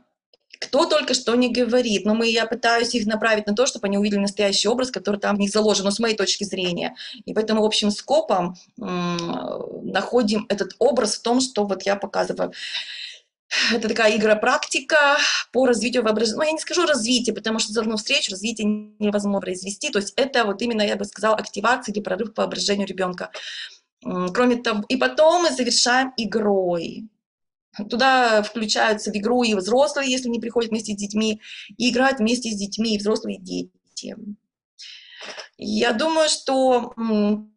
кто 0.59 0.85
только 0.85 1.13
что 1.13 1.35
не 1.35 1.51
говорит, 1.51 2.05
но 2.05 2.15
мы, 2.15 2.27
я 2.27 2.45
пытаюсь 2.45 2.95
их 2.95 3.05
направить 3.05 3.47
на 3.47 3.55
то, 3.55 3.65
чтобы 3.65 3.87
они 3.87 3.97
увидели 3.97 4.19
настоящий 4.19 4.69
образ, 4.69 4.91
который 4.91 5.19
там 5.19 5.35
в 5.35 5.39
них 5.39 5.51
заложен, 5.51 5.85
но 5.85 5.91
с 5.91 5.99
моей 5.99 6.15
точки 6.15 6.45
зрения. 6.45 6.95
И 7.25 7.33
поэтому 7.33 7.65
общим 7.65 7.91
скопом 7.91 8.55
находим 8.77 10.45
этот 10.49 10.75
образ 10.79 11.15
в 11.15 11.21
том, 11.21 11.41
что 11.41 11.65
вот 11.65 11.83
я 11.83 11.95
показываю. 11.95 12.53
Это 13.71 13.87
такая 13.87 14.15
игра-практика 14.17 15.17
по 15.51 15.65
развитию 15.65 16.03
воображения. 16.03 16.37
Ну, 16.37 16.43
я 16.43 16.51
не 16.51 16.59
скажу 16.59 16.85
развитие, 16.85 17.35
потому 17.35 17.59
что 17.59 17.71
за 17.73 17.81
одну 17.81 17.97
встречу 17.97 18.31
развитие 18.31 18.67
невозможно 18.99 19.39
произвести. 19.41 19.89
То 19.89 19.99
есть 19.99 20.13
это 20.15 20.45
вот 20.45 20.61
именно, 20.61 20.81
я 20.81 20.95
бы 20.95 21.05
сказала, 21.05 21.35
активация 21.35 21.93
или 21.93 22.01
прорыв 22.01 22.33
по 22.33 22.41
воображению 22.43 22.87
ребенка. 22.87 23.31
Кроме 24.01 24.57
того, 24.57 24.83
и 24.89 24.97
потом 24.97 25.43
мы 25.43 25.51
завершаем 25.51 26.13
игрой. 26.17 27.07
Туда 27.89 28.43
включаются 28.43 29.11
в 29.11 29.15
игру 29.15 29.43
и 29.43 29.55
взрослые, 29.55 30.11
если 30.11 30.29
не 30.29 30.39
приходят 30.39 30.69
вместе 30.71 30.93
с 30.93 30.97
детьми, 30.97 31.41
и 31.77 31.89
играют 31.89 32.19
вместе 32.19 32.51
с 32.51 32.55
детьми 32.55 32.95
и 32.95 32.97
взрослые 32.99 33.39
дети. 33.39 34.15
Я 35.57 35.93
думаю, 35.93 36.29
что 36.29 36.93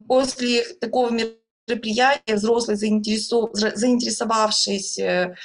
после 0.06 0.62
такого 0.80 1.10
мероприятия 1.10 1.40
взрослые, 2.34 2.76
заинтересовавшиеся 2.76 5.36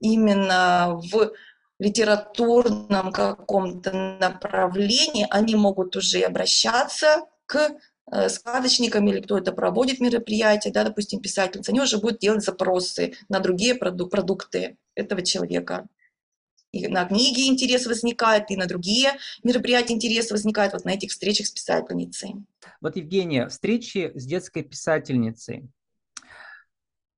именно 0.00 1.00
в 1.12 1.32
литературном 1.78 3.12
каком-то 3.12 4.18
направлении, 4.20 5.26
они 5.30 5.54
могут 5.54 5.96
уже 5.96 6.20
обращаться 6.20 7.24
к 7.46 7.70
Э, 8.12 8.28
сказочниками 8.28 9.10
или 9.10 9.20
кто 9.20 9.38
это 9.38 9.52
проводит 9.52 10.00
мероприятие, 10.00 10.72
да, 10.72 10.82
допустим, 10.82 11.20
писательница, 11.20 11.70
они 11.70 11.80
уже 11.80 11.98
будут 11.98 12.18
делать 12.18 12.42
запросы 12.42 13.14
на 13.28 13.38
другие 13.38 13.76
проду 13.76 14.08
продукты 14.08 14.76
этого 14.96 15.22
человека. 15.22 15.86
И 16.72 16.86
на 16.86 17.04
книги 17.04 17.48
интерес 17.48 17.86
возникает, 17.86 18.50
и 18.50 18.56
на 18.56 18.66
другие 18.66 19.18
мероприятия 19.42 19.94
интерес 19.94 20.30
возникает 20.30 20.72
вот 20.72 20.84
на 20.84 20.90
этих 20.90 21.10
встречах 21.10 21.46
с 21.46 21.50
писательницей. 21.50 22.34
Вот, 22.80 22.96
Евгения, 22.96 23.48
встречи 23.48 24.12
с 24.14 24.24
детской 24.24 24.62
писательницей. 24.62 25.68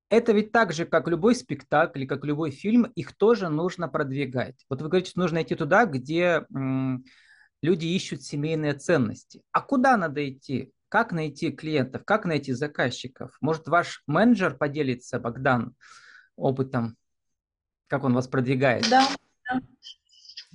Это 0.08 0.32
ведь 0.32 0.52
так 0.52 0.72
же, 0.72 0.84
как 0.84 1.08
любой 1.08 1.34
спектакль, 1.34 2.06
как 2.06 2.24
любой 2.24 2.50
фильм, 2.50 2.84
их 2.84 3.16
тоже 3.16 3.48
нужно 3.48 3.88
продвигать. 3.88 4.56
Вот 4.68 4.82
вы 4.82 4.88
говорите, 4.88 5.10
что 5.10 5.20
нужно 5.20 5.42
идти 5.42 5.54
туда, 5.54 5.86
где 5.86 6.46
люди 7.62 7.86
ищут 7.86 8.22
семейные 8.22 8.74
ценности. 8.74 9.42
А 9.52 9.60
куда 9.60 9.96
надо 9.96 10.28
идти? 10.28 10.70
Как 10.88 11.12
найти 11.12 11.50
клиентов, 11.50 12.04
как 12.04 12.26
найти 12.26 12.52
заказчиков? 12.52 13.36
Может, 13.40 13.68
ваш 13.68 14.02
менеджер 14.06 14.54
поделится, 14.56 15.18
Богдан, 15.18 15.74
опытом, 16.36 16.96
как 17.86 18.04
он 18.04 18.12
вас 18.12 18.28
продвигает? 18.28 18.86
Да. 18.90 19.08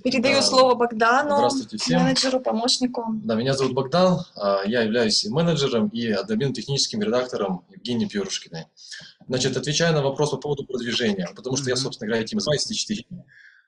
Передаю 0.04 0.36
да. 0.36 0.42
слово 0.42 0.74
Богдану, 0.74 1.36
Здравствуйте 1.36 1.76
всем. 1.76 2.02
менеджеру, 2.02 2.40
помощнику. 2.40 3.04
Да, 3.24 3.34
меня 3.34 3.54
зовут 3.54 3.74
Богдан, 3.74 4.20
а, 4.36 4.62
я 4.64 4.82
являюсь 4.82 5.24
менеджером 5.24 5.88
и 5.88 6.08
админ-техническим 6.08 7.02
редактором 7.02 7.64
Евгении 7.70 8.06
Пьерушкиной. 8.06 8.66
Значит, 9.26 9.56
отвечая 9.56 9.92
на 9.92 10.02
вопрос 10.02 10.30
по 10.30 10.36
поводу 10.36 10.64
продвижения, 10.64 11.28
потому 11.34 11.56
что 11.56 11.66
mm-hmm. 11.66 11.70
я, 11.70 11.76
собственно 11.76 12.06
говоря, 12.06 12.22
этим 12.22 12.38
и 12.38 12.40
занимаюсь 12.40 12.64
4 12.64 13.04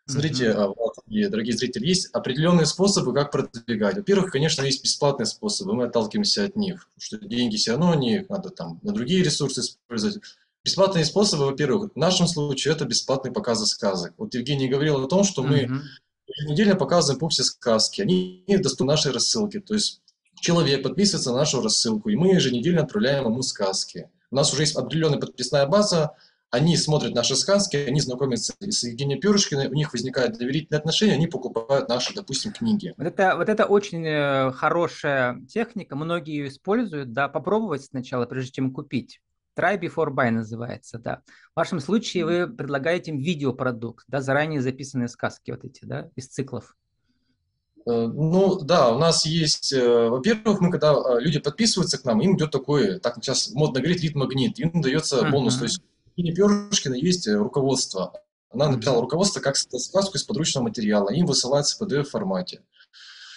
Смотрите, 0.07 0.47
mm-hmm. 0.47 0.75
вот, 0.77 0.95
и, 1.07 1.27
дорогие 1.27 1.57
зрители, 1.57 1.87
есть 1.87 2.09
определенные 2.13 2.67
способы, 2.67 3.13
как 3.13 3.31
продвигать. 3.31 3.97
Во-первых, 3.97 4.33
конечно, 4.33 4.63
есть 4.63 4.83
бесплатные 4.83 5.27
способы, 5.27 5.75
мы 5.75 5.85
отталкиваемся 5.85 6.45
от 6.45 6.57
них, 6.57 6.89
что 6.99 7.19
деньги 7.19 7.57
все 7.57 7.73
равно 7.73 7.95
не 7.95 8.25
надо 8.29 8.51
там 8.51 8.81
на 8.83 8.93
другие 8.93 9.23
ресурсы 9.23 9.61
использовать. 9.61 10.21
Бесплатные 10.65 11.05
способы, 11.05 11.47
во-первых, 11.47 11.93
в 11.95 11.97
нашем 11.97 12.27
случае 12.27 12.75
это 12.75 12.85
бесплатные 12.85 13.33
показы 13.33 13.67
сказок. 13.67 14.13
Вот 14.19 14.35
Евгений 14.35 14.69
говорил 14.69 15.03
о 15.03 15.09
том, 15.09 15.25
что 15.25 15.43
мы 15.43 15.69
еженедельно 16.27 16.77
показываем 16.77 17.19
пупсе 17.19 17.45
сказки, 17.45 18.03
они 18.03 18.45
доступны 18.49 18.93
нашей 18.93 19.13
рассылке, 19.13 19.61
то 19.61 19.75
есть 19.75 20.03
человек 20.35 20.83
подписывается 20.83 21.33
на 21.33 21.39
нашу 21.39 21.63
рассылку, 21.63 22.09
и 22.09 22.17
мы 22.17 22.35
еженедельно 22.35 22.83
отправляем 22.83 23.25
ему 23.25 23.43
сказки. 23.43 24.11
У 24.31 24.37
нас 24.37 24.53
уже 24.53 24.63
есть 24.63 24.77
определенная 24.77 25.19
подписная 25.19 25.67
база, 25.67 26.15
они 26.51 26.77
смотрят 26.77 27.15
наши 27.15 27.37
сказки, 27.37 27.77
они 27.77 28.01
знакомятся 28.01 28.55
с 28.59 28.83
Евгением 28.83 29.21
Перышкиной, 29.21 29.69
у 29.69 29.75
них 29.75 29.93
возникают 29.93 30.37
доверительные 30.37 30.79
отношения, 30.79 31.15
они 31.15 31.29
покупают 31.29 31.89
наши, 31.89 32.13
допустим, 32.13 32.53
книги. 32.53 32.93
Вот 32.97 33.07
это, 33.07 33.37
вот 33.37 33.49
это 33.49 33.67
очень 33.67 34.05
э, 34.05 34.53
хорошая 34.53 35.41
техника, 35.49 35.95
многие 35.95 36.39
ее 36.39 36.49
используют, 36.49 37.13
да, 37.13 37.29
попробовать 37.29 37.85
сначала, 37.85 38.27
прежде 38.27 38.53
чем 38.53 38.73
купить. 38.73 39.21
Try 39.57 39.81
before 39.81 40.11
buy 40.11 40.31
называется, 40.31 40.99
да. 40.99 41.23
В 41.53 41.57
вашем 41.57 41.81
случае 41.81 42.25
вы 42.25 42.49
предлагаете 42.49 43.11
им 43.11 43.19
видеопродукт, 43.19 44.05
да, 44.09 44.21
заранее 44.21 44.61
записанные 44.61 45.09
сказки 45.09 45.51
вот 45.51 45.65
эти, 45.65 45.85
да, 45.85 46.09
из 46.17 46.29
циклов. 46.29 46.77
Э, 47.87 48.07
ну, 48.07 48.61
да, 48.61 48.95
у 48.95 48.99
нас 48.99 49.27
есть, 49.27 49.73
э, 49.73 50.09
во-первых, 50.09 50.61
мы 50.61 50.71
когда 50.71 50.95
люди 51.19 51.39
подписываются 51.39 51.99
к 51.99 52.05
нам, 52.05 52.21
им 52.21 52.37
идет 52.37 52.51
такой, 52.51 53.01
так 53.01 53.17
сейчас 53.17 53.51
модно 53.51 53.81
говорить, 53.81 54.03
лид-магнит, 54.03 54.59
им 54.59 54.81
дается 54.81 55.23
бонус, 55.31 55.57
uh-huh. 55.57 55.59
то 55.59 55.65
есть 55.65 55.83
Ирине 56.17 56.35
Перышкиной 56.35 57.01
есть 57.01 57.27
э, 57.27 57.35
руководство. 57.35 58.13
Она 58.51 58.69
написала 58.69 59.01
руководство 59.01 59.41
как 59.41 59.57
сказку 59.57 60.17
из 60.17 60.25
подручного 60.25 60.65
материала. 60.65 61.11
Им 61.11 61.27
высылается 61.27 61.77
в 61.77 61.83
PDF-формате. 61.83 62.63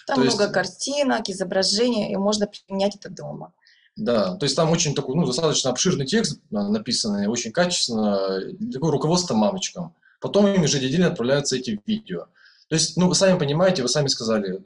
Там 0.08 0.18
то 0.18 0.22
много 0.24 0.44
есть... 0.44 0.54
картинок, 0.54 1.30
изображений, 1.30 2.12
и 2.12 2.16
можно 2.18 2.48
применять 2.48 2.96
это 2.96 3.10
дома. 3.10 3.54
Да, 3.96 4.36
то 4.36 4.46
есть 4.46 4.56
там 4.56 4.72
очень 4.72 4.96
такой, 4.96 5.16
ну, 5.16 5.26
достаточно 5.26 5.70
обширный 5.70 6.08
текст 6.08 6.42
написанный, 6.50 7.28
очень 7.28 7.52
качественно, 7.52 8.42
такое 8.72 8.92
руководство 8.92 9.36
мамочкам. 9.36 9.94
Потом 10.20 10.48
им 10.48 10.64
еженедельно 10.64 11.08
отправляются 11.08 11.58
эти 11.58 11.80
видео. 11.86 12.28
То 12.70 12.76
есть, 12.76 12.98
ну, 12.98 13.08
вы 13.08 13.14
сами 13.14 13.38
понимаете, 13.38 13.84
вы 13.84 13.90
сами 13.90 14.08
сказали, 14.08 14.60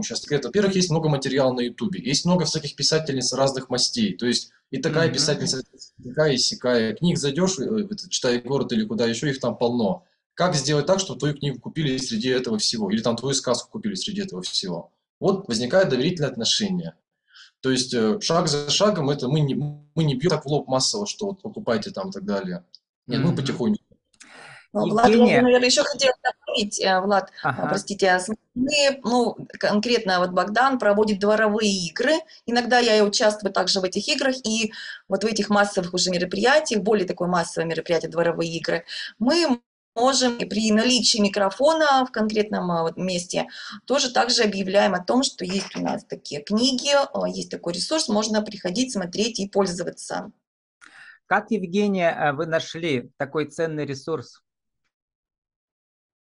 сейчас 0.00 0.22
секрет. 0.22 0.44
Во-первых, 0.44 0.74
есть 0.74 0.90
много 0.90 1.10
материала 1.10 1.52
на 1.52 1.60
Ютубе, 1.60 2.00
есть 2.02 2.24
много 2.24 2.46
всяких 2.46 2.74
писательниц 2.76 3.32
разных 3.34 3.68
мастей. 3.68 4.16
То 4.16 4.26
есть 4.26 4.50
и 4.70 4.78
такая 4.78 5.08
mm-hmm. 5.10 5.12
писательница, 5.12 5.62
такая 6.02 6.32
и 6.32 6.38
сякая. 6.38 6.94
Книг 6.94 7.18
зайдешь, 7.18 7.58
э, 7.58 7.88
читай 8.08 8.40
город 8.40 8.72
или 8.72 8.86
куда 8.86 9.06
еще, 9.06 9.28
их 9.28 9.38
там 9.38 9.56
полно. 9.58 10.04
Как 10.34 10.54
сделать 10.54 10.86
так, 10.86 10.98
чтобы 10.98 11.18
твою 11.18 11.34
книгу 11.34 11.60
купили 11.60 11.98
среди 11.98 12.30
этого 12.30 12.56
всего? 12.56 12.90
Или 12.90 13.02
там 13.02 13.16
твою 13.16 13.34
сказку 13.34 13.70
купили 13.70 13.94
среди 13.94 14.22
этого 14.22 14.40
всего? 14.40 14.90
Вот 15.20 15.46
возникает 15.46 15.90
доверительное 15.90 16.30
отношение. 16.30 16.94
То 17.62 17.70
есть 17.70 17.94
э, 17.94 18.20
шаг 18.20 18.48
за 18.48 18.68
шагом 18.70 19.08
это 19.08 19.28
мы 19.28 19.40
не, 19.40 19.54
мы 19.54 20.04
не 20.04 20.16
бьем 20.16 20.30
так 20.30 20.44
в 20.44 20.48
лоб 20.48 20.66
массово, 20.68 21.06
что 21.06 21.26
вот 21.26 21.42
покупайте 21.42 21.90
там 21.90 22.10
и 22.10 22.12
так 22.12 22.24
далее. 22.24 22.64
Нет, 23.06 23.20
mm-hmm. 23.20 23.24
мы 23.24 23.36
потихоньку. 23.36 23.82
Ну, 24.72 24.88
Влад, 24.88 25.08
Евгения... 25.08 25.42
наверное, 25.42 25.68
еще 25.68 25.84
хотела 25.84 26.14
добавить, 26.22 26.80
э, 26.80 27.00
Влад, 27.00 27.28
э, 27.28 27.32
ага. 27.42 27.68
простите, 27.68 28.08
а 28.08 28.20
мы, 28.54 29.00
ну, 29.04 29.36
конкретно 29.60 30.18
вот 30.18 30.30
Богдан 30.30 30.78
проводит 30.78 31.18
дворовые 31.18 31.70
игры, 31.88 32.14
иногда 32.46 32.78
я 32.78 33.04
участвую 33.04 33.52
также 33.52 33.80
в 33.80 33.84
этих 33.84 34.08
играх, 34.08 34.34
и 34.44 34.72
вот 35.08 35.24
в 35.24 35.26
этих 35.26 35.50
массовых 35.50 35.92
уже 35.92 36.10
мероприятиях, 36.10 36.82
более 36.82 37.06
такое 37.06 37.28
массовое 37.28 37.68
мероприятие, 37.68 38.10
дворовые 38.10 38.50
игры, 38.56 38.84
мы 39.18 39.60
можем 39.94 40.38
при 40.38 40.72
наличии 40.72 41.18
микрофона 41.18 42.04
в 42.06 42.10
конкретном 42.10 42.68
вот 42.82 42.96
месте 42.96 43.48
тоже 43.84 44.12
также 44.12 44.42
объявляем 44.42 44.94
о 44.94 45.04
том, 45.04 45.22
что 45.22 45.44
есть 45.44 45.76
у 45.76 45.80
нас 45.80 46.04
такие 46.04 46.42
книги, 46.42 46.90
есть 47.34 47.50
такой 47.50 47.74
ресурс, 47.74 48.08
можно 48.08 48.42
приходить, 48.42 48.92
смотреть 48.92 49.40
и 49.40 49.48
пользоваться. 49.48 50.32
Как, 51.26 51.50
Евгения, 51.50 52.32
вы 52.34 52.46
нашли 52.46 53.10
такой 53.16 53.46
ценный 53.46 53.86
ресурс? 53.86 54.42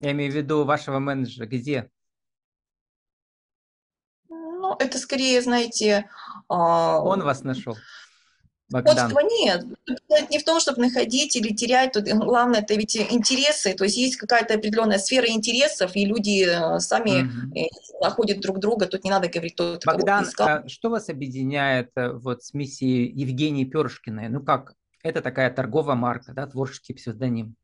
Я 0.01 0.13
имею 0.13 0.33
в 0.33 0.35
виду 0.35 0.65
вашего 0.65 0.99
менеджера. 0.99 1.47
Где? 1.47 1.91
Ну, 4.29 4.77
это 4.79 4.99
скорее, 4.99 5.43
знаете... 5.43 6.11
Он 6.49 7.23
вас 7.23 7.43
нашел? 7.43 7.77
Богдан. 8.71 8.97
Сходства 8.97 9.21
нет. 9.21 9.65
Тут 9.85 10.31
не 10.31 10.39
в 10.39 10.45
том, 10.45 10.59
чтобы 10.59 10.83
находить 10.83 11.37
или 11.37 11.55
терять. 11.55 11.93
Тут 11.93 12.09
главное, 12.09 12.61
это 12.61 12.75
ведь 12.75 12.97
интересы. 12.97 13.75
То 13.75 13.85
есть 13.85 13.97
есть 13.97 14.17
какая-то 14.17 14.55
определенная 14.55 14.99
сфера 14.99 15.29
интересов, 15.29 15.95
и 15.95 16.07
люди 16.07 16.47
э, 16.47 16.81
сами 16.81 17.25
угу. 17.25 17.69
находят 18.01 18.41
друг 18.41 18.59
друга. 18.59 18.87
Тут 18.87 19.05
не 19.05 19.11
надо 19.11 19.29
говорить, 19.29 19.55
кто 19.55 19.79
Богдан, 19.85 20.27
а 20.39 20.67
что 20.69 20.91
вас 20.91 21.09
объединяет 21.09 21.91
э, 21.97 22.13
вот 22.13 22.43
с 22.43 22.55
миссией 22.55 23.13
Евгении 23.13 23.65
Першкиной? 23.65 24.29
Ну 24.29 24.43
как, 24.43 24.75
это 25.03 25.21
такая 25.21 25.51
торговая 25.53 25.97
марка, 25.97 26.33
да, 26.33 26.47
творческий 26.47 26.95
псевдоним. 26.95 27.57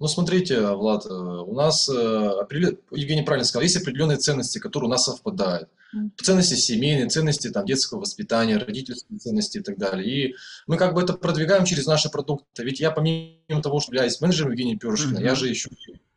Ну, 0.00 0.08
смотрите, 0.08 0.60
Влад, 0.60 1.04
э, 1.04 1.10
у 1.10 1.54
нас, 1.54 1.86
э, 1.86 1.92
Евгений 2.90 3.22
правильно 3.22 3.44
сказал, 3.44 3.62
есть 3.62 3.76
определенные 3.76 4.16
ценности, 4.16 4.58
которые 4.58 4.88
у 4.88 4.90
нас 4.90 5.04
совпадают. 5.04 5.68
Ценности 6.16 6.54
семейные, 6.54 7.08
ценности 7.08 7.50
там, 7.50 7.66
детского 7.66 8.00
воспитания, 8.00 8.56
родительские 8.56 9.18
ценности 9.18 9.58
и 9.58 9.60
так 9.60 9.76
далее. 9.76 10.06
И 10.08 10.34
мы 10.66 10.78
как 10.78 10.94
бы 10.94 11.02
это 11.02 11.12
продвигаем 11.12 11.66
через 11.66 11.86
наши 11.86 12.08
продукты. 12.08 12.64
Ведь 12.64 12.80
я 12.80 12.92
помимо 12.92 13.60
того, 13.62 13.80
что 13.80 13.92
являюсь 13.92 14.20
менеджером 14.20 14.52
Евгения 14.52 14.76
Перышкина, 14.76 15.18
mm-hmm. 15.18 15.24
я 15.24 15.34
же 15.34 15.48
еще 15.48 15.68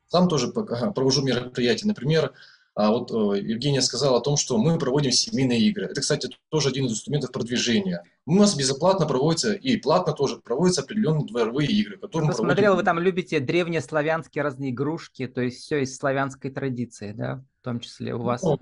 сам 0.07 0.29
тоже 0.29 0.49
провожу 0.49 1.23
мероприятия. 1.23 1.87
Например, 1.87 2.31
а 2.75 2.89
вот 2.89 3.11
э, 3.11 3.39
Евгения 3.41 3.81
сказала 3.81 4.17
о 4.17 4.21
том, 4.21 4.35
что 4.35 4.57
мы 4.57 4.79
проводим 4.79 5.11
семейные 5.11 5.61
игры. 5.61 5.85
Это, 5.85 6.01
кстати, 6.01 6.29
тоже 6.49 6.69
один 6.69 6.85
из 6.85 6.93
инструментов 6.93 7.31
продвижения. 7.31 8.03
У 8.25 8.33
нас 8.33 8.55
безоплатно 8.55 9.05
проводятся, 9.05 9.53
и 9.53 9.77
платно 9.77 10.13
тоже 10.13 10.37
проводятся 10.37 10.81
определенные 10.81 11.27
дворовые 11.27 11.69
игры, 11.69 11.97
которые 11.97 12.29
посмотрел, 12.29 12.73
проводим... 12.73 12.77
вы 12.77 12.83
там 12.83 12.99
любите 12.99 13.39
древние 13.39 13.81
славянские 13.81 14.43
разные 14.43 14.71
игрушки, 14.71 15.27
то 15.27 15.41
есть 15.41 15.59
все 15.59 15.83
из 15.83 15.95
славянской 15.95 16.49
традиции, 16.49 17.11
да, 17.11 17.43
в 17.61 17.63
том 17.63 17.79
числе 17.79 18.15
у 18.15 18.23
вас. 18.23 18.41
Ну, 18.41 18.55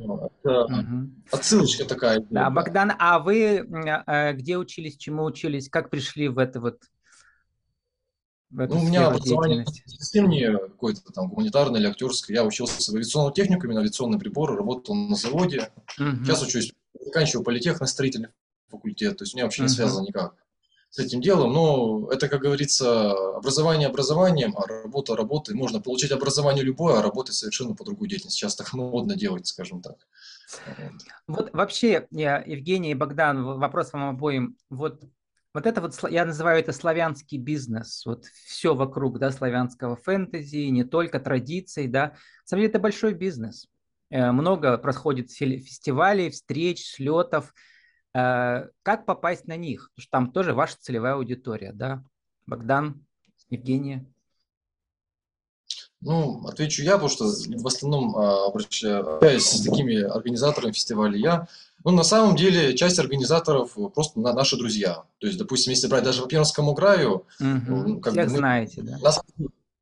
это 0.43 0.65
угу. 0.65 1.09
Отсылочка 1.31 1.85
такая. 1.85 2.25
Да, 2.29 2.49
Богдан, 2.49 2.91
а 2.99 3.19
вы 3.19 3.65
э, 3.65 4.33
где 4.33 4.57
учились, 4.57 4.97
чему 4.97 5.23
учились, 5.23 5.69
как 5.69 5.89
пришли 5.89 6.27
в 6.27 6.37
это 6.37 6.59
вот 6.59 6.79
ну, 8.51 8.79
у 8.79 8.83
меня 8.83 9.07
образование 9.07 9.65
не 10.13 10.51
какое-то 10.51 11.01
там 11.13 11.29
гуманитарное 11.29 11.79
или 11.79 11.87
актерское. 11.87 12.35
Я 12.35 12.43
учился 12.43 12.91
в 12.91 12.95
авиационном 12.95 13.33
техникуме, 13.33 13.73
на 13.73 13.81
авиационные 13.81 14.19
приборы, 14.19 14.55
работал 14.55 14.95
на 14.95 15.15
заводе. 15.15 15.71
Угу. 15.97 16.25
Сейчас 16.25 16.41
учусь, 16.43 16.73
заканчиваю 16.99 17.43
политех 17.43 17.79
на 17.79 17.87
строительный 17.87 18.29
факультет. 18.69 19.17
То 19.17 19.23
есть 19.23 19.33
у 19.33 19.37
меня 19.37 19.45
вообще 19.45 19.63
угу. 19.63 19.69
не 19.69 19.75
связано 19.75 20.05
никак 20.05 20.35
с 20.91 20.99
этим 20.99 21.21
делом. 21.21 21.53
Но 21.53 22.09
это, 22.11 22.27
как 22.27 22.41
говорится, 22.41 23.11
образование 23.37 23.87
образованием, 23.87 24.53
а 24.57 24.67
работа 24.67 25.15
работой. 25.15 25.55
Можно 25.55 25.81
получить 25.81 26.11
образование 26.11 26.63
любое, 26.63 26.99
а 26.99 27.01
работать 27.01 27.33
совершенно 27.33 27.73
по 27.73 27.85
другой 27.85 28.09
деятельности. 28.09 28.39
Сейчас 28.39 28.55
так 28.55 28.73
модно 28.73 29.15
делать, 29.15 29.47
скажем 29.47 29.81
так. 29.81 29.95
Вот 31.27 31.51
вообще, 31.53 32.07
Евгений 32.11 32.91
и 32.91 32.95
Богдан, 32.95 33.43
вопрос 33.43 33.93
вам 33.93 34.09
обоим. 34.09 34.57
Вот 34.69 35.01
вот 35.53 35.65
это 35.65 35.81
вот, 35.81 35.97
я 36.09 36.25
называю 36.25 36.59
это 36.59 36.71
славянский 36.71 37.37
бизнес, 37.37 38.05
вот 38.05 38.25
все 38.25 38.73
вокруг, 38.73 39.19
да, 39.19 39.31
славянского 39.31 39.95
фэнтези, 39.95 40.69
не 40.69 40.83
только 40.83 41.19
традиций, 41.19 41.87
да. 41.87 42.09
На 42.09 42.15
самом 42.45 42.61
деле 42.61 42.69
это 42.69 42.79
большой 42.79 43.13
бизнес. 43.13 43.67
Э, 44.09 44.31
много 44.31 44.77
происходит 44.77 45.31
фестивалей, 45.31 46.29
встреч, 46.29 46.91
слетов. 46.93 47.53
Э, 48.13 48.67
как 48.83 49.05
попасть 49.05 49.47
на 49.47 49.57
них? 49.57 49.91
Потому 49.95 50.01
что 50.01 50.11
там 50.11 50.31
тоже 50.31 50.53
ваша 50.53 50.77
целевая 50.79 51.15
аудитория, 51.15 51.73
да. 51.73 52.03
Богдан, 52.45 53.05
Евгения. 53.49 54.05
Ну, 56.01 56.43
отвечу 56.47 56.81
я, 56.81 56.93
потому 56.93 57.09
что 57.09 57.25
в 57.25 57.67
основном 57.67 58.17
а, 58.17 58.47
обращаюсь 58.47 59.45
с 59.45 59.61
такими 59.61 60.01
организаторами 60.01 60.71
фестивалей 60.71 61.21
я. 61.21 61.47
Ну, 61.83 61.91
на 61.91 62.03
самом 62.03 62.35
деле, 62.35 62.75
часть 62.75 62.99
организаторов 62.99 63.75
просто 63.93 64.19
на, 64.19 64.33
наши 64.33 64.57
друзья. 64.57 65.03
То 65.19 65.27
есть, 65.27 65.39
допустим, 65.39 65.71
если 65.71 65.87
брать 65.87 66.03
даже 66.03 66.21
по 66.21 66.27
Пермскому 66.27 66.75
краю... 66.75 67.25
Угу. 67.39 68.01
Как 68.01 68.13
Всех 68.13 68.25
бы, 68.27 68.31
мы, 68.31 68.37
знаете, 68.37 68.81
да? 68.81 68.97
Нас, 68.99 69.21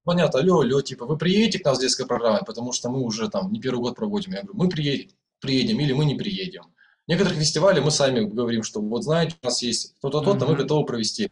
понятно, 0.04 0.40
алло, 0.40 0.62
алло, 0.62 0.82
типа, 0.82 1.06
вы 1.06 1.18
приедете 1.18 1.60
к 1.60 1.66
нам 1.66 1.76
с 1.76 1.80
детской 1.80 2.06
программой, 2.06 2.42
потому 2.46 2.72
что 2.72 2.90
мы 2.90 3.02
уже 3.02 3.30
там 3.30 3.52
не 3.52 3.60
первый 3.60 3.82
год 3.82 3.96
проводим. 3.96 4.34
Я 4.34 4.44
говорю, 4.44 4.58
мы 4.58 4.70
приедем, 4.70 5.10
приедем 5.42 5.80
или 5.80 5.94
мы 5.94 6.06
не 6.06 6.16
приедем. 6.16 6.66
Некоторых 7.08 7.40
фестивалей 7.40 7.82
мы 7.82 7.92
сами 7.92 8.22
говорим, 8.22 8.64
что 8.64 8.82
вот 8.82 9.04
знаете, 9.04 9.36
у 9.42 9.46
нас 9.46 9.62
есть 9.62 9.96
то-то, 10.00 10.22
то-то, 10.22 10.46
угу. 10.46 10.54
мы 10.54 10.58
готовы 10.58 10.86
провести. 10.86 11.30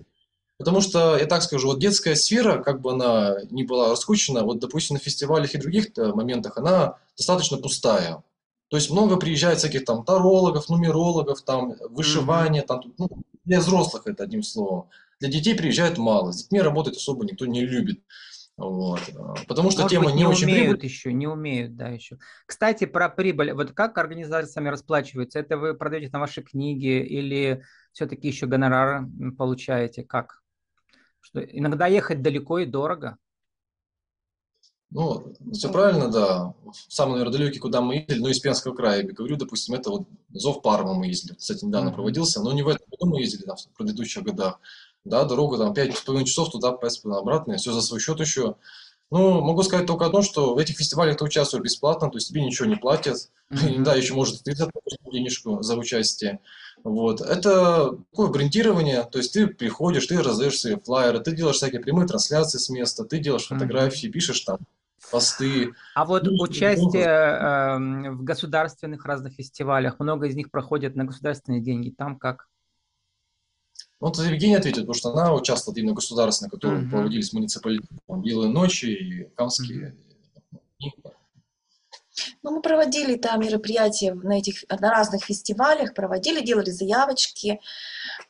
Потому 0.57 0.81
что, 0.81 1.17
я 1.17 1.27
так 1.27 1.43
скажу, 1.43 1.67
вот 1.67 1.79
детская 1.79 2.15
сфера, 2.15 2.63
как 2.63 2.81
бы 2.81 2.91
она 2.91 3.37
ни 3.51 3.63
была 3.63 3.89
раскучена, 3.89 4.43
вот, 4.43 4.59
допустим, 4.59 4.95
на 4.95 4.99
фестивалях 4.99 5.53
и 5.53 5.59
других 5.59 5.89
э, 5.97 6.11
моментах, 6.13 6.57
она 6.57 6.97
достаточно 7.15 7.57
пустая. 7.57 8.23
То 8.69 8.77
есть 8.77 8.89
много 8.89 9.17
приезжает 9.17 9.59
всяких 9.59 9.85
там 9.85 10.03
тарологов, 10.03 10.69
нумерологов, 10.69 11.41
там 11.41 11.73
вышивание, 11.89 12.63
там, 12.63 12.81
ну, 12.97 13.09
для 13.45 13.59
взрослых 13.59 14.03
это 14.07 14.23
одним 14.23 14.43
словом. 14.43 14.89
Для 15.19 15.29
детей 15.29 15.55
приезжает 15.55 15.97
мало, 15.97 16.31
с 16.31 16.43
детьми 16.43 16.61
работать 16.61 16.97
особо 16.97 17.25
никто 17.25 17.45
не 17.45 17.65
любит. 17.65 18.01
Вот. 18.57 19.01
Потому 19.47 19.69
что 19.69 19.83
Может 19.83 19.91
тема 19.91 20.05
быть, 20.05 20.15
не, 20.15 20.21
не 20.21 20.25
очень 20.25 20.45
умеют 20.45 20.79
прибыль. 20.79 20.85
еще, 20.85 21.13
не 21.13 21.27
умеют, 21.27 21.75
да, 21.75 21.89
еще. 21.89 22.17
Кстати, 22.47 22.85
про 22.85 23.07
прибыль. 23.07 23.53
Вот 23.53 23.71
как 23.71 23.97
организации 23.99 24.51
сами 24.51 24.69
расплачиваются? 24.69 25.39
Это 25.39 25.57
вы 25.57 25.75
продаете 25.75 26.09
на 26.11 26.19
ваши 26.19 26.41
книги 26.41 26.99
или 27.03 27.63
все-таки 27.93 28.27
еще 28.27 28.47
гонорары 28.47 29.07
получаете? 29.37 30.03
Как? 30.03 30.41
Что 31.19 31.39
иногда 31.39 31.85
ехать 31.85 32.23
далеко 32.23 32.59
и 32.59 32.65
дорого. 32.65 33.17
Ну, 34.89 35.33
все 35.51 35.69
правильно, 35.69 36.09
да. 36.09 36.53
Самый, 36.87 37.13
наверное, 37.13 37.37
далекий, 37.37 37.59
куда 37.59 37.81
мы 37.81 37.95
ездили, 37.95 38.19
ну, 38.19 38.29
из 38.29 38.39
Пенского 38.39 38.73
края, 38.73 39.01
я 39.03 39.11
говорю, 39.11 39.35
допустим, 39.35 39.75
это 39.75 39.89
вот 39.89 40.07
Зов 40.29 40.61
Парма 40.61 40.93
мы 40.93 41.07
ездили, 41.07 41.35
кстати, 41.35 41.65
недавно 41.65 41.89
mm-hmm. 41.89 41.93
проводился, 41.93 42.41
но 42.41 42.53
не 42.53 42.63
в 42.63 42.69
этом 42.69 42.85
году 42.89 43.11
мы 43.11 43.19
ездили, 43.19 43.43
да, 43.45 43.55
в 43.55 43.67
предыдущих 43.77 44.23
годах. 44.23 44.59
Да, 45.03 45.25
дорога 45.25 45.57
там 45.57 45.73
5,5 45.73 46.23
часов 46.23 46.51
туда, 46.51 46.71
5,5 46.71 47.17
обратно, 47.17 47.57
все 47.57 47.73
за 47.73 47.81
свой 47.81 47.99
счет 47.99 48.19
еще. 48.19 48.55
Ну, 49.09 49.41
могу 49.41 49.63
сказать 49.63 49.85
только 49.85 50.05
одно, 50.05 50.21
что 50.21 50.53
в 50.53 50.57
этих 50.57 50.77
фестивалях 50.77 51.17
ты 51.17 51.23
участвуешь 51.23 51.63
бесплатно, 51.63 52.09
то 52.09 52.17
есть 52.17 52.27
тебе 52.29 52.43
ничего 52.43 52.67
не 52.67 52.75
платят. 52.75 53.29
Mm-hmm. 53.47 53.83
да, 53.83 53.95
еще 53.95 54.13
может 54.13 54.43
ты 54.43 54.53
заплатишь 54.53 54.97
денежку 55.09 55.63
за 55.63 55.77
участие. 55.77 56.41
Вот. 56.83 57.21
Это 57.21 57.97
такое 58.11 58.27
брендирование, 58.27 59.03
то 59.09 59.19
есть 59.19 59.31
ты 59.31 59.47
приходишь, 59.47 60.05
ты 60.05 60.21
раздаешь 60.21 60.59
свои 60.59 60.75
флайеры, 60.75 61.21
ты 61.21 61.33
делаешь 61.33 61.55
всякие 61.55 61.79
прямые 61.79 62.09
трансляции 62.09 62.57
с 62.57 62.67
места, 62.67 63.05
ты 63.05 63.19
делаешь 63.19 63.47
фотографии, 63.47 64.09
mm-hmm. 64.09 64.11
пишешь 64.11 64.41
там 64.41 64.57
посты. 65.11 65.73
А 65.95 66.05
вот 66.05 66.23
ну, 66.23 66.41
участие 66.41 67.05
э, 67.05 67.77
в 68.11 68.23
государственных 68.23 69.05
разных 69.05 69.33
фестивалях, 69.33 69.99
много 69.99 70.27
из 70.27 70.35
них 70.35 70.51
проходят 70.51 70.95
на 70.95 71.05
государственные 71.05 71.61
деньги, 71.61 71.89
там 71.89 72.17
как? 72.17 72.47
Ну, 73.99 74.07
вот 74.07 74.17
Евгений 74.19 74.55
ответит, 74.55 74.81
потому 74.81 74.93
что 74.93 75.09
она 75.09 75.33
участвовала 75.33 75.79
именно 75.79 75.93
государственно, 75.93 76.49
которые 76.51 76.83
uh-huh. 76.83 76.89
проводились 76.89 77.33
муниципалитетом 77.33 78.21
«Белые 78.21 78.51
ночи» 78.51 78.85
и 78.85 79.23
«Камские». 79.35 79.95
Uh-huh. 80.83 81.11
Ну, 82.43 82.51
мы 82.51 82.61
проводили 82.61 83.15
там 83.15 83.41
мероприятия 83.41 84.13
на 84.13 84.39
этих 84.39 84.63
на 84.69 84.89
разных 84.89 85.23
фестивалях, 85.23 85.93
проводили, 85.93 86.45
делали 86.45 86.69
заявочки. 86.69 87.59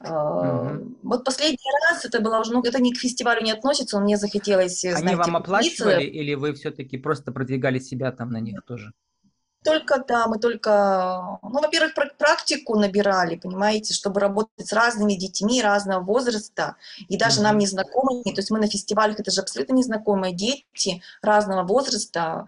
Mm-hmm. 0.01 0.97
Вот 1.03 1.23
последний 1.23 1.57
раз 1.89 2.05
это 2.05 2.19
было 2.21 2.39
уже, 2.39 2.53
ну, 2.53 2.61
это 2.61 2.81
не 2.81 2.93
к 2.93 2.97
фестивалю 2.97 3.41
не 3.41 3.51
относится, 3.51 3.99
мне 3.99 4.17
захотелось. 4.17 4.83
Они 4.85 4.95
знаете, 4.95 5.17
вам 5.17 5.37
оплачивали 5.37 6.03
или 6.03 6.33
вы 6.35 6.53
все-таки 6.53 6.97
просто 6.97 7.31
продвигали 7.31 7.79
себя 7.79 8.11
там 8.11 8.29
на 8.31 8.39
них 8.39 8.61
тоже? 8.65 8.93
только, 9.67 10.03
да, 10.07 10.27
мы 10.27 10.39
только, 10.39 11.39
ну, 11.43 11.59
во-первых, 11.59 11.93
практику 12.17 12.79
набирали, 12.79 13.35
понимаете, 13.35 13.93
чтобы 13.93 14.21
работать 14.21 14.65
с 14.65 14.71
разными 14.71 15.13
детьми 15.13 15.61
разного 15.61 16.01
возраста, 16.01 16.77
и 17.09 17.17
даже 17.17 17.39
mm-hmm. 17.39 17.43
нам 17.43 17.57
незнакомыми, 17.57 18.23
то 18.23 18.39
есть 18.39 18.49
мы 18.49 18.59
на 18.59 18.69
фестивалях, 18.69 19.19
это 19.19 19.29
же 19.29 19.41
абсолютно 19.41 19.73
незнакомые 19.73 20.33
дети 20.33 21.01
разного 21.21 21.67
возраста, 21.67 22.45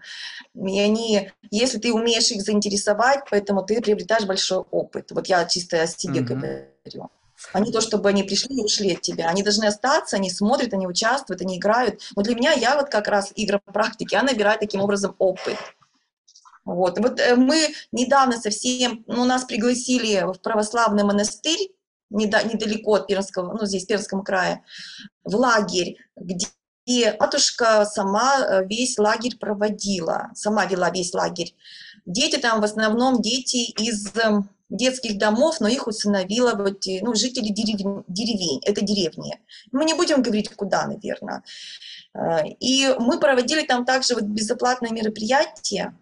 и 0.54 0.80
они, 0.80 1.30
если 1.50 1.78
ты 1.78 1.92
умеешь 1.92 2.30
их 2.30 2.40
заинтересовать, 2.40 3.24
поэтому 3.30 3.62
ты 3.62 3.82
приобретаешь 3.82 4.24
большой 4.24 4.64
опыт. 4.70 5.10
Вот 5.10 5.26
я 5.26 5.44
чисто 5.44 5.82
о 5.82 5.86
себе 5.86 6.20
mm-hmm. 6.20 6.24
говорю. 6.24 7.10
А 7.52 7.60
не 7.60 7.72
то, 7.72 7.80
чтобы 7.80 8.08
они 8.08 8.22
пришли 8.22 8.56
и 8.56 8.62
ушли 8.62 8.94
от 8.94 9.00
тебя. 9.00 9.28
Они 9.28 9.42
должны 9.42 9.64
остаться, 9.64 10.16
они 10.16 10.30
смотрят, 10.30 10.72
они 10.72 10.86
участвуют, 10.86 11.40
они 11.42 11.58
играют. 11.58 12.00
Но 12.16 12.22
для 12.22 12.34
меня 12.34 12.52
я 12.52 12.76
вот 12.76 12.88
как 12.88 13.08
раз 13.08 13.32
игра 13.34 13.58
практики, 13.58 14.14
я 14.14 14.22
набираю 14.22 14.58
таким 14.58 14.80
образом 14.80 15.14
опыт. 15.18 15.56
Вот. 16.64 16.98
вот 16.98 17.18
э, 17.18 17.36
мы 17.36 17.68
недавно 17.90 18.36
совсем, 18.36 19.04
ну, 19.06 19.24
нас 19.24 19.44
пригласили 19.44 20.22
в 20.32 20.40
православный 20.40 21.04
монастырь, 21.04 21.72
недалеко 22.10 22.94
от 22.94 23.06
Пермского, 23.06 23.56
ну, 23.56 23.66
здесь, 23.66 23.84
в 23.84 23.86
Пермском 23.86 24.22
крае, 24.22 24.62
в 25.24 25.34
лагерь, 25.34 25.96
где 26.16 27.16
матушка 27.18 27.86
сама 27.86 28.40
э, 28.40 28.66
весь 28.66 28.98
лагерь 28.98 29.38
проводила, 29.38 30.30
сама 30.34 30.66
вела 30.66 30.90
весь 30.90 31.14
лагерь. 31.14 31.54
Дети 32.04 32.36
там 32.36 32.60
в 32.60 32.64
основном 32.64 33.22
дети 33.22 33.70
из 33.70 34.14
эм, 34.16 34.48
детских 34.70 35.18
домов, 35.18 35.60
но 35.60 35.68
их 35.68 35.86
усыновила 35.86 36.54
вот, 36.54 36.84
ну, 37.02 37.14
жители 37.14 37.48
дерев... 37.48 38.04
деревень, 38.06 38.60
это 38.64 38.82
деревни. 38.82 39.40
Мы 39.72 39.84
не 39.84 39.94
будем 39.94 40.22
говорить, 40.22 40.54
куда, 40.54 40.86
наверное. 40.86 41.42
Э, 42.14 42.46
и 42.60 42.88
мы 42.98 43.18
проводили 43.18 43.62
там 43.62 43.84
также 43.84 44.14
вот 44.14 44.24
безоплатное 44.24 44.90
мероприятие, 44.90 45.98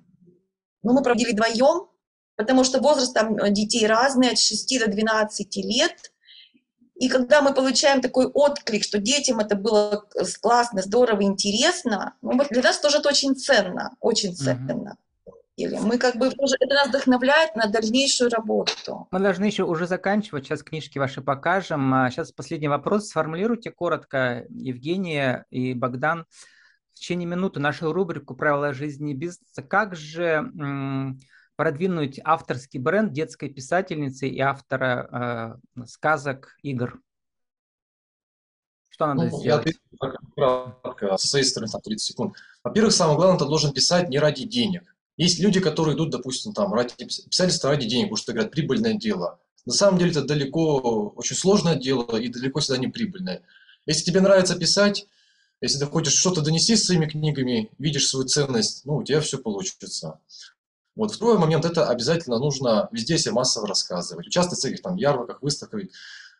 но 0.82 0.92
мы 0.92 1.02
проводили 1.02 1.32
вдвоем, 1.32 1.88
потому 2.36 2.62
что 2.62 2.80
возраст 2.80 3.14
там 3.14 3.36
детей 3.52 3.86
разный, 3.86 4.30
от 4.30 4.38
6 4.38 4.78
до 4.80 4.90
12 4.90 5.56
лет. 5.56 6.12
И 6.96 7.08
когда 7.08 7.42
мы 7.42 7.54
получаем 7.54 8.00
такой 8.00 8.26
отклик, 8.26 8.82
что 8.82 8.98
детям 8.98 9.38
это 9.38 9.54
было 9.54 10.04
классно, 10.40 10.82
здорово, 10.82 11.22
интересно, 11.22 12.14
ну, 12.22 12.38
для 12.50 12.62
нас 12.62 12.80
тоже 12.80 12.98
это 12.98 13.08
очень 13.08 13.36
ценно, 13.36 13.96
очень 14.00 14.34
ценно. 14.34 14.96
Mm-hmm 14.96 15.07
или 15.58 15.76
мы 15.76 15.98
как 15.98 16.14
бы 16.16 16.30
тоже, 16.30 16.54
это 16.60 16.72
нас 16.72 16.88
вдохновляет 16.88 17.56
на 17.56 17.66
дальнейшую 17.66 18.30
работу. 18.30 19.08
Мы 19.10 19.18
должны 19.18 19.44
еще 19.44 19.64
уже 19.64 19.88
заканчивать, 19.88 20.44
сейчас 20.44 20.62
книжки 20.62 20.98
ваши 20.98 21.20
покажем. 21.20 21.92
Сейчас 22.10 22.30
а 22.30 22.34
последний 22.34 22.68
вопрос, 22.68 23.08
сформулируйте 23.08 23.72
коротко, 23.72 24.46
Евгения 24.50 25.46
и 25.50 25.74
Богдан, 25.74 26.26
в 26.94 27.00
течение 27.00 27.26
минуты 27.26 27.58
нашу 27.58 27.92
рубрику 27.92 28.36
«Правила 28.36 28.72
жизни 28.72 29.12
и 29.12 29.16
бизнеса». 29.16 29.62
Как 29.62 29.96
же 29.96 30.48
продвинуть 31.56 32.20
авторский 32.22 32.78
бренд 32.78 33.12
детской 33.12 33.48
писательницы 33.48 34.28
и 34.28 34.38
автора 34.38 35.58
э, 35.74 35.86
сказок, 35.86 36.56
игр? 36.62 37.00
Что 38.90 39.06
надо 39.08 39.28
ну, 39.28 39.40
сделать? 39.40 39.66
Я 40.00 40.12
кратко, 40.36 41.16
со 41.16 41.26
своей 41.26 41.44
стороны, 41.44 41.68
там, 41.72 41.80
30 41.80 42.00
секунд. 42.00 42.36
Во-первых, 42.62 42.92
самое 42.92 43.16
главное, 43.16 43.40
ты 43.40 43.44
должен 43.46 43.72
писать 43.72 44.08
не 44.08 44.20
ради 44.20 44.44
денег. 44.44 44.94
Есть 45.18 45.40
люди, 45.40 45.60
которые 45.60 45.96
идут, 45.96 46.10
допустим, 46.10 46.54
там, 46.54 46.72
ради 46.72 46.94
писательства 46.96 47.70
ради 47.70 47.86
денег, 47.86 48.06
потому 48.06 48.16
что 48.16 48.32
говорят, 48.32 48.52
прибыльное 48.52 48.94
дело. 48.94 49.38
На 49.66 49.74
самом 49.74 49.98
деле 49.98 50.12
это 50.12 50.22
далеко, 50.22 51.12
очень 51.16 51.36
сложное 51.36 51.74
дело 51.74 52.16
и 52.16 52.28
далеко 52.28 52.60
всегда 52.60 52.78
не 52.78 52.86
прибыльное. 52.86 53.42
Если 53.84 54.04
тебе 54.04 54.20
нравится 54.20 54.56
писать, 54.56 55.06
если 55.60 55.78
ты 55.78 55.86
хочешь 55.86 56.14
что-то 56.14 56.40
донести 56.40 56.76
своими 56.76 57.06
книгами, 57.06 57.70
видишь 57.78 58.08
свою 58.08 58.26
ценность, 58.26 58.84
ну, 58.84 58.96
у 58.96 59.02
тебя 59.02 59.20
все 59.20 59.38
получится. 59.38 60.20
Вот 60.94 61.12
второй 61.12 61.38
момент, 61.38 61.64
это 61.64 61.88
обязательно 61.88 62.38
нужно 62.38 62.88
везде 62.92 63.18
себе 63.18 63.32
массово 63.32 63.66
рассказывать. 63.66 64.26
Участвовать 64.28 64.58
в 64.58 64.62
всяких 64.62 64.82
там 64.82 64.96
ярмарках, 64.96 65.42
выставках, 65.42 65.82
э, 65.82 65.86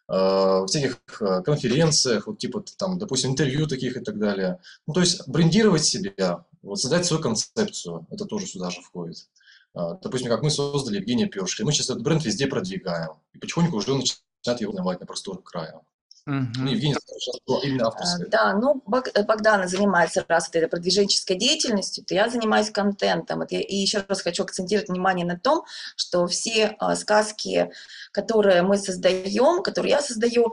в 0.09 0.67
всяких 0.67 0.99
э, 1.21 1.43
конференциях, 1.43 2.29
вот 2.29 2.38
типа 2.38 2.64
там, 2.77 2.99
допустим, 2.99 3.33
интервью 3.33 3.67
таких 3.67 3.97
и 3.97 4.01
так 4.01 4.19
далее. 4.19 4.61
Ну, 4.87 4.95
то 4.95 5.01
есть 5.01 5.27
брендировать 5.29 5.85
себя, 5.85 6.45
вот 6.62 6.81
создать 6.81 7.07
свою 7.07 7.23
концепцию, 7.23 8.07
это 8.11 8.25
тоже 8.25 8.47
сюда 8.47 8.71
же 8.71 8.81
входит. 8.81 9.29
А, 9.75 9.94
допустим, 9.94 10.29
как 10.29 10.42
мы 10.42 10.51
создали 10.51 10.97
Евгения 10.97 11.27
Першки, 11.27 11.62
мы 11.62 11.73
сейчас 11.73 11.90
этот 11.90 12.03
бренд 12.03 12.25
везде 12.25 12.47
продвигаем, 12.47 13.12
и 13.33 13.38
потихоньку 13.38 13.77
уже 13.77 13.94
начинают 13.94 14.61
его 14.61 14.71
узнавать 14.71 15.01
на 15.01 15.07
просторах 15.07 15.42
края. 15.44 15.81
Угу. 16.29 16.47
Ну, 16.59 16.71
Евгения 16.71 16.94
сейчас 16.94 17.64
именно 17.64 17.87
авторская. 17.87 18.29
Да, 18.29 18.53
ну, 18.53 18.83
Богдана 18.85 19.66
занимается, 19.66 20.25
раз 20.29 20.51
это 20.53 20.68
продвиженческой 20.68 21.37
деятельностью, 21.37 22.05
то 22.05 22.14
я 22.14 22.29
занимаюсь 22.29 22.71
контентом. 22.71 23.38
Вот 23.38 23.51
я, 23.51 23.61
и 23.61 23.75
еще 23.75 24.05
раз 24.07 24.21
хочу 24.21 24.42
акцентировать 24.42 24.90
внимание 24.90 25.25
на 25.25 25.38
том, 25.38 25.64
что 25.97 26.27
все 26.27 26.77
а, 26.79 26.97
сказки, 26.97 27.71
которые 28.12 28.61
мы 28.61 28.77
создаем, 28.77 29.62
которые 29.62 29.92
я 29.92 30.03
создаю 30.03 30.53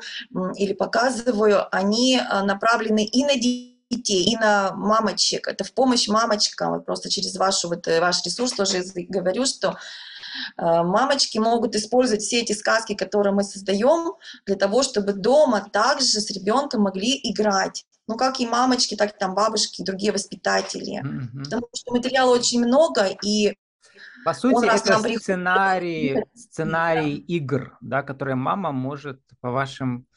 или 0.55 0.71
показываю, 0.71 1.67
они 1.75 2.21
а, 2.21 2.43
направлены 2.43 3.03
и 3.03 3.25
на 3.25 3.35
детей, 3.89 4.33
и 4.33 4.37
на 4.37 4.73
мамочек. 4.73 5.47
Это 5.47 5.63
в 5.63 5.73
помощь 5.73 6.07
мамочкам. 6.07 6.73
Вот 6.73 6.85
просто 6.85 7.09
через 7.09 7.35
вашу, 7.35 7.69
вот, 7.69 7.87
э, 7.87 7.99
ваш 7.99 8.23
ресурс 8.25 8.53
тоже 8.53 8.83
говорю, 9.09 9.45
что 9.45 9.77
э, 10.57 10.63
мамочки 10.83 11.37
могут 11.37 11.75
использовать 11.75 12.21
все 12.21 12.41
эти 12.41 12.53
сказки, 12.53 12.95
которые 12.95 13.33
мы 13.33 13.43
создаем, 13.43 14.13
для 14.45 14.55
того, 14.55 14.83
чтобы 14.83 15.13
дома 15.13 15.67
также 15.71 16.05
с 16.05 16.31
ребенком 16.31 16.81
могли 16.81 17.19
играть. 17.23 17.85
Ну, 18.07 18.15
как 18.15 18.39
и 18.39 18.45
мамочки, 18.45 18.95
так 18.95 19.15
и 19.15 19.19
там 19.19 19.33
бабушки, 19.33 19.81
и 19.81 19.85
другие 19.85 20.11
воспитатели. 20.11 21.01
Mm-hmm. 21.03 21.43
Потому 21.43 21.67
что 21.73 21.91
материала 21.91 22.35
очень 22.35 22.63
много, 22.63 23.07
и 23.23 23.55
по 24.23 24.33
сути, 24.33 24.65
это 24.65 25.19
сценарий, 25.19 26.25
сценарий 26.35 27.15
игр, 27.15 27.77
да, 27.81 28.01
которые 28.01 28.35
мама 28.35 28.71
может 28.71 29.21
по 29.39 29.51
вашим 29.51 30.07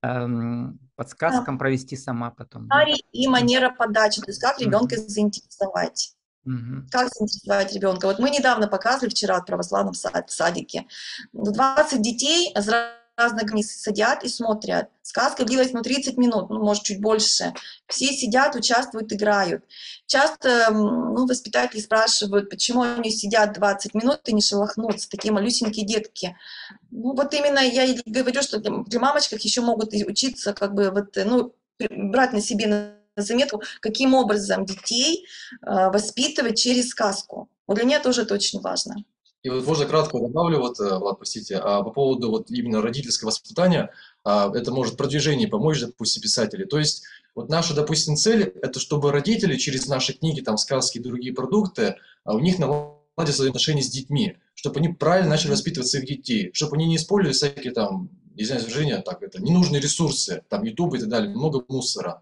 подсказкам 0.00 1.56
да. 1.56 1.58
провести 1.58 1.96
сама 1.96 2.30
потом. 2.30 2.68
Да? 2.68 2.84
И 3.12 3.26
манера 3.28 3.70
подачи, 3.70 4.20
то 4.20 4.28
есть 4.30 4.40
как 4.40 4.60
ребенка 4.60 4.96
mm-hmm. 4.96 5.08
заинтересовать. 5.08 6.14
Как 6.90 7.08
заинтересовать 7.12 7.74
ребенка? 7.74 8.06
Вот 8.06 8.18
мы 8.18 8.30
недавно 8.30 8.68
показывали 8.68 9.10
вчера 9.10 9.40
в 9.40 9.44
православном 9.44 9.92
садике. 9.94 10.86
20 11.32 12.00
детей 12.00 12.54
разных 13.18 13.52
мест 13.52 13.70
сидят 13.70 14.22
и 14.22 14.28
смотрят. 14.28 14.88
Сказка 15.02 15.44
длилась 15.44 15.72
ну, 15.72 15.82
30 15.82 16.16
минут, 16.16 16.50
ну, 16.50 16.62
может, 16.62 16.84
чуть 16.84 17.00
больше. 17.00 17.52
Все 17.88 18.06
сидят, 18.12 18.54
участвуют, 18.54 19.12
играют. 19.12 19.64
Часто 20.06 20.68
ну, 20.70 21.26
воспитатели 21.26 21.80
спрашивают, 21.80 22.48
почему 22.48 22.82
они 22.82 23.10
сидят 23.10 23.54
20 23.54 23.94
минут 23.94 24.20
и 24.26 24.32
не 24.32 24.40
шелохнутся, 24.40 25.10
такие 25.10 25.32
малюсенькие 25.32 25.84
детки. 25.84 26.36
Ну, 26.90 27.14
вот 27.14 27.34
именно 27.34 27.58
я 27.58 27.84
и 27.84 27.98
говорю, 28.06 28.42
что 28.42 28.58
для 28.58 29.00
мамочках 29.00 29.40
еще 29.40 29.62
могут 29.62 29.92
учиться, 29.92 30.52
как 30.52 30.74
бы, 30.74 30.90
вот, 30.90 31.16
ну, 31.16 31.54
брать 31.90 32.32
на 32.32 32.40
себе 32.40 32.66
на 32.66 32.94
заметку, 33.16 33.62
каким 33.80 34.14
образом 34.14 34.64
детей 34.64 35.26
э, 35.62 35.90
воспитывать 35.90 36.56
через 36.56 36.90
сказку. 36.90 37.48
Вот 37.66 37.74
для 37.74 37.84
меня 37.84 38.00
тоже 38.00 38.22
это 38.22 38.34
очень 38.34 38.60
важно. 38.60 38.94
И 39.48 39.50
вот 39.50 39.66
можно 39.66 39.86
кратко 39.86 40.20
добавлю, 40.20 40.58
вот, 40.58 40.78
э, 40.78 40.98
Влад, 40.98 41.16
простите, 41.16 41.56
а 41.56 41.82
по 41.82 41.90
поводу 41.90 42.30
вот 42.30 42.50
именно 42.50 42.82
родительского 42.82 43.28
воспитания, 43.28 43.90
а, 44.22 44.52
это 44.54 44.70
может 44.72 44.98
продвижение 44.98 45.48
помочь, 45.48 45.80
допустим, 45.80 46.20
писателей. 46.20 46.66
То 46.66 46.78
есть 46.78 47.04
вот 47.34 47.48
наша, 47.48 47.74
допустим, 47.74 48.16
цель– 48.16 48.42
это 48.62 48.78
чтобы 48.78 49.10
родители 49.10 49.56
через 49.56 49.86
наши 49.86 50.12
книги, 50.12 50.42
там, 50.42 50.58
сказки 50.58 50.98
и 50.98 51.02
другие 51.02 51.32
продукты, 51.32 51.96
а 52.24 52.34
у 52.34 52.40
них 52.40 52.58
наладились 52.58 53.40
отношения 53.40 53.82
с 53.82 53.88
детьми, 53.88 54.36
чтобы 54.54 54.80
они 54.80 54.90
правильно 54.90 55.30
начали 55.30 55.52
воспитывать 55.52 55.88
своих 55.88 56.04
детей, 56.04 56.50
чтобы 56.52 56.76
они 56.76 56.84
не 56.84 56.96
использовали 56.96 57.32
всякие 57.32 57.72
там, 57.72 58.10
знаю, 58.36 58.60
выражения, 58.60 58.98
так, 59.00 59.22
это, 59.22 59.40
ненужные 59.40 59.80
ресурсы, 59.80 60.42
там, 60.50 60.62
YouTube 60.62 60.96
и 60.96 60.98
так 60.98 61.08
далее, 61.08 61.30
много 61.30 61.64
муссора. 61.68 62.20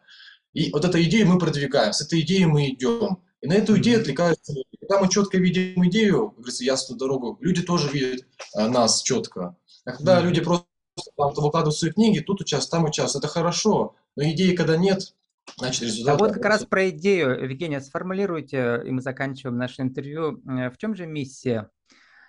И 0.55 0.71
вот 0.71 0.85
эту 0.85 1.03
идею 1.03 1.27
мы 1.27 1.41
продвигаем, 1.41 1.93
с 1.93 2.01
этой 2.03 2.21
идеей 2.21 2.47
мы 2.47 2.69
идем. 2.69 3.19
И 3.47 3.49
на 3.49 3.55
эту 3.55 3.79
идею 3.79 4.01
отвлекаются 4.01 4.53
люди. 4.53 4.67
Когда 4.81 5.01
мы 5.01 5.09
четко 5.09 5.39
видим 5.39 5.87
идею, 5.87 6.31
говорится, 6.33 6.65
ясную 6.65 6.99
дорогу, 6.99 7.39
люди 7.41 7.63
тоже 7.63 7.89
видят 7.89 8.27
а, 8.57 8.69
нас 8.69 9.03
четко. 9.03 9.57
А 9.85 9.93
когда 9.93 10.19
mm-hmm. 10.19 10.25
люди 10.25 10.41
просто 10.41 10.67
там, 11.17 11.33
выкладывают 11.33 11.77
свои 11.77 11.93
книги, 11.93 12.19
тут 12.19 12.41
участвуют, 12.41 12.71
там 12.73 12.85
участвуют, 12.87 13.25
это 13.25 13.33
хорошо. 13.33 13.95
Но 14.17 14.25
идеи, 14.25 14.57
когда 14.57 14.77
нет, 14.77 15.15
значит 15.59 15.83
результат. 15.83 16.17
А 16.17 16.19
вот 16.19 16.33
как 16.33 16.45
раз 16.45 16.65
про 16.65 16.91
идею, 16.91 17.41
Евгения, 17.41 17.81
сформулируйте, 17.81 18.83
и 18.85 18.91
мы 18.91 19.01
заканчиваем 19.01 19.59
наше 19.59 19.83
интервью. 19.83 20.43
Э, 20.49 20.71
в 20.71 20.77
чем 20.77 20.97
же 20.97 21.07
миссия 21.07 21.71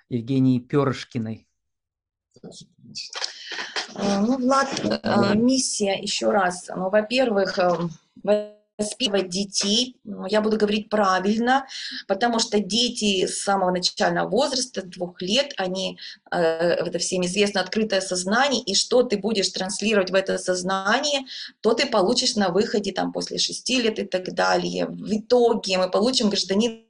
Евгении 0.09 0.59
Перышкиной? 0.59 1.47
Э, 2.43 4.19
ну, 4.19 4.37
Влад, 4.37 4.69
миссия, 5.35 5.99
еще 5.99 6.29
раз, 6.29 6.69
ну, 6.75 6.91
во-первых, 6.91 7.57
воспитывать 8.77 9.29
детей, 9.29 9.97
я 10.29 10.41
буду 10.41 10.57
говорить 10.57 10.89
правильно, 10.89 11.65
потому 12.07 12.39
что 12.39 12.59
дети 12.59 13.25
с 13.25 13.43
самого 13.43 13.71
начального 13.71 14.29
возраста, 14.29 14.83
двух 14.83 15.21
лет, 15.21 15.53
они, 15.57 15.97
э, 16.31 16.37
это 16.37 16.99
всем 16.99 17.25
известно, 17.25 17.61
открытое 17.61 18.01
сознание, 18.01 18.61
и 18.61 18.75
что 18.75 19.03
ты 19.03 19.17
будешь 19.17 19.49
транслировать 19.49 20.11
в 20.11 20.15
это 20.15 20.37
сознание, 20.37 21.21
то 21.61 21.73
ты 21.73 21.87
получишь 21.87 22.35
на 22.35 22.49
выходе 22.49 22.91
там 22.91 23.11
после 23.11 23.39
шести 23.39 23.81
лет 23.81 23.99
и 23.99 24.05
так 24.05 24.33
далее. 24.33 24.85
В 24.87 25.17
итоге 25.17 25.77
мы 25.77 25.89
получим 25.89 26.29
гражданина 26.29 26.83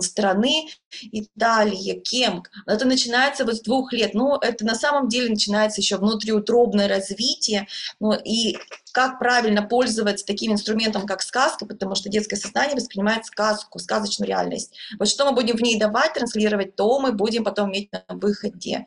страны, 0.00 0.68
и 1.02 1.28
далее 1.34 2.00
кем. 2.00 2.42
Это 2.66 2.86
начинается 2.86 3.44
вот 3.44 3.56
с 3.56 3.60
двух 3.60 3.92
лет. 3.92 4.14
Ну, 4.14 4.36
это 4.36 4.64
на 4.64 4.74
самом 4.74 5.08
деле 5.08 5.30
начинается 5.30 5.80
еще 5.80 5.96
внутриутробное 5.96 6.88
развитие. 6.88 7.66
Ну, 8.00 8.12
и 8.12 8.56
как 8.92 9.18
правильно 9.18 9.62
пользоваться 9.62 10.26
таким 10.26 10.52
инструментом, 10.52 11.06
как 11.06 11.22
сказка, 11.22 11.66
потому 11.66 11.94
что 11.94 12.08
детское 12.08 12.36
сознание 12.36 12.74
воспринимает 12.74 13.26
сказку, 13.26 13.78
сказочную 13.78 14.28
реальность. 14.28 14.74
Вот 14.98 15.08
что 15.08 15.24
мы 15.24 15.32
будем 15.32 15.56
в 15.56 15.62
ней 15.62 15.78
давать, 15.78 16.14
транслировать, 16.14 16.74
то 16.74 16.98
мы 16.98 17.12
будем 17.12 17.44
потом 17.44 17.70
иметь 17.70 17.92
на 17.92 18.02
выходе. 18.08 18.86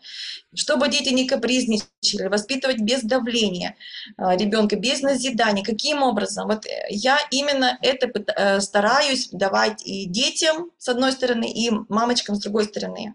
Чтобы 0.54 0.90
дети 0.90 1.14
не 1.14 1.28
капризничали, 1.28 2.28
воспитывать 2.28 2.80
без 2.82 3.04
давления 3.04 3.76
а, 4.18 4.36
ребенка, 4.36 4.76
без 4.76 5.02
назидания. 5.02 5.64
Каким 5.64 6.04
образом? 6.04 6.48
Вот 6.48 6.66
я 6.90 7.18
именно 7.32 7.78
это 7.82 8.12
э, 8.36 8.60
стараюсь 8.60 9.30
давать 9.32 9.82
и 9.86 10.06
детям, 10.06 10.72
с 10.78 10.90
одной 10.90 11.12
стороны, 11.12 11.50
и 11.50 11.72
мамочкам, 11.92 12.36
с 12.36 12.42
другой 12.42 12.66
стороны. 12.66 13.14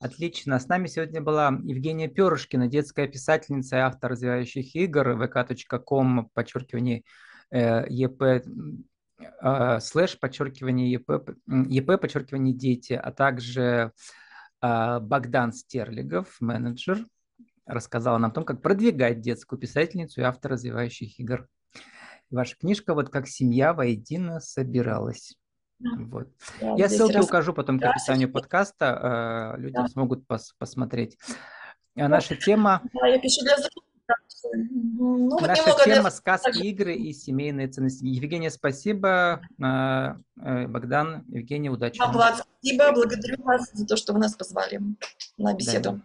Отлично. 0.00 0.60
С 0.60 0.68
нами 0.68 0.86
сегодня 0.86 1.20
была 1.20 1.48
Евгения 1.64 2.06
Перышкина, 2.06 2.68
детская 2.68 3.08
писательница 3.08 3.76
и 3.76 3.80
автор 3.80 4.12
развивающих 4.12 4.76
игр, 4.76 5.20
vk.com, 5.20 6.30
подчеркивание 6.32 7.02
э, 7.50 7.84
еп, 7.88 8.22
э, 8.22 9.80
слэш, 9.80 10.20
подчеркивание 10.20 10.92
еп, 10.92 11.10
еп, 11.48 12.00
подчеркивание 12.00 12.54
дети, 12.54 12.92
а 12.92 13.10
также 13.10 13.92
э, 14.62 15.00
Богдан 15.00 15.52
Стерлигов, 15.52 16.36
менеджер, 16.40 17.04
рассказала 17.66 18.18
нам 18.18 18.30
о 18.30 18.34
том, 18.34 18.44
как 18.44 18.62
продвигать 18.62 19.20
детскую 19.20 19.58
писательницу 19.58 20.20
и 20.20 20.24
автор 20.24 20.52
развивающих 20.52 21.18
игр. 21.18 21.48
Ваша 22.30 22.56
книжка 22.56 22.94
«Вот 22.94 23.10
как 23.10 23.26
семья 23.26 23.72
воедино 23.74 24.38
собиралась». 24.38 25.36
Вот. 25.80 26.28
Да, 26.60 26.74
Я 26.76 26.88
ссылки 26.88 27.16
раз... 27.16 27.26
укажу 27.26 27.52
потом 27.52 27.78
к 27.78 27.84
описанию 27.84 28.30
подкаста, 28.30 29.54
э, 29.56 29.60
люди 29.60 29.74
да. 29.74 29.88
смогут 29.88 30.26
пос 30.26 30.54
посмотреть. 30.58 31.16
А 31.96 32.08
наша 32.08 32.36
тема... 32.36 32.82
Да, 32.94 33.06
я 33.06 33.18
пишу 33.18 33.42
для 33.42 33.56
ну, 34.52 35.38
Наша 35.40 35.62
вот 35.64 35.84
тема 35.84 36.02
для... 36.02 36.10
сказки, 36.10 36.58
игры 36.58 36.94
и 36.94 37.12
семейные 37.12 37.68
ценности. 37.68 38.04
Евгения, 38.04 38.50
спасибо. 38.50 39.42
Э, 39.62 40.14
э, 40.40 40.66
Богдан, 40.66 41.24
Евгения, 41.28 41.70
удачи. 41.70 41.96
Спасибо. 41.96 42.92
Благодарю 42.92 43.42
вас 43.42 43.70
за 43.72 43.86
то, 43.86 43.96
что 43.96 44.12
вы 44.12 44.20
нас 44.20 44.34
позвали 44.34 44.80
на 45.36 45.54
беседу. 45.54 45.90
Да, 45.90 45.96
да. 45.96 46.02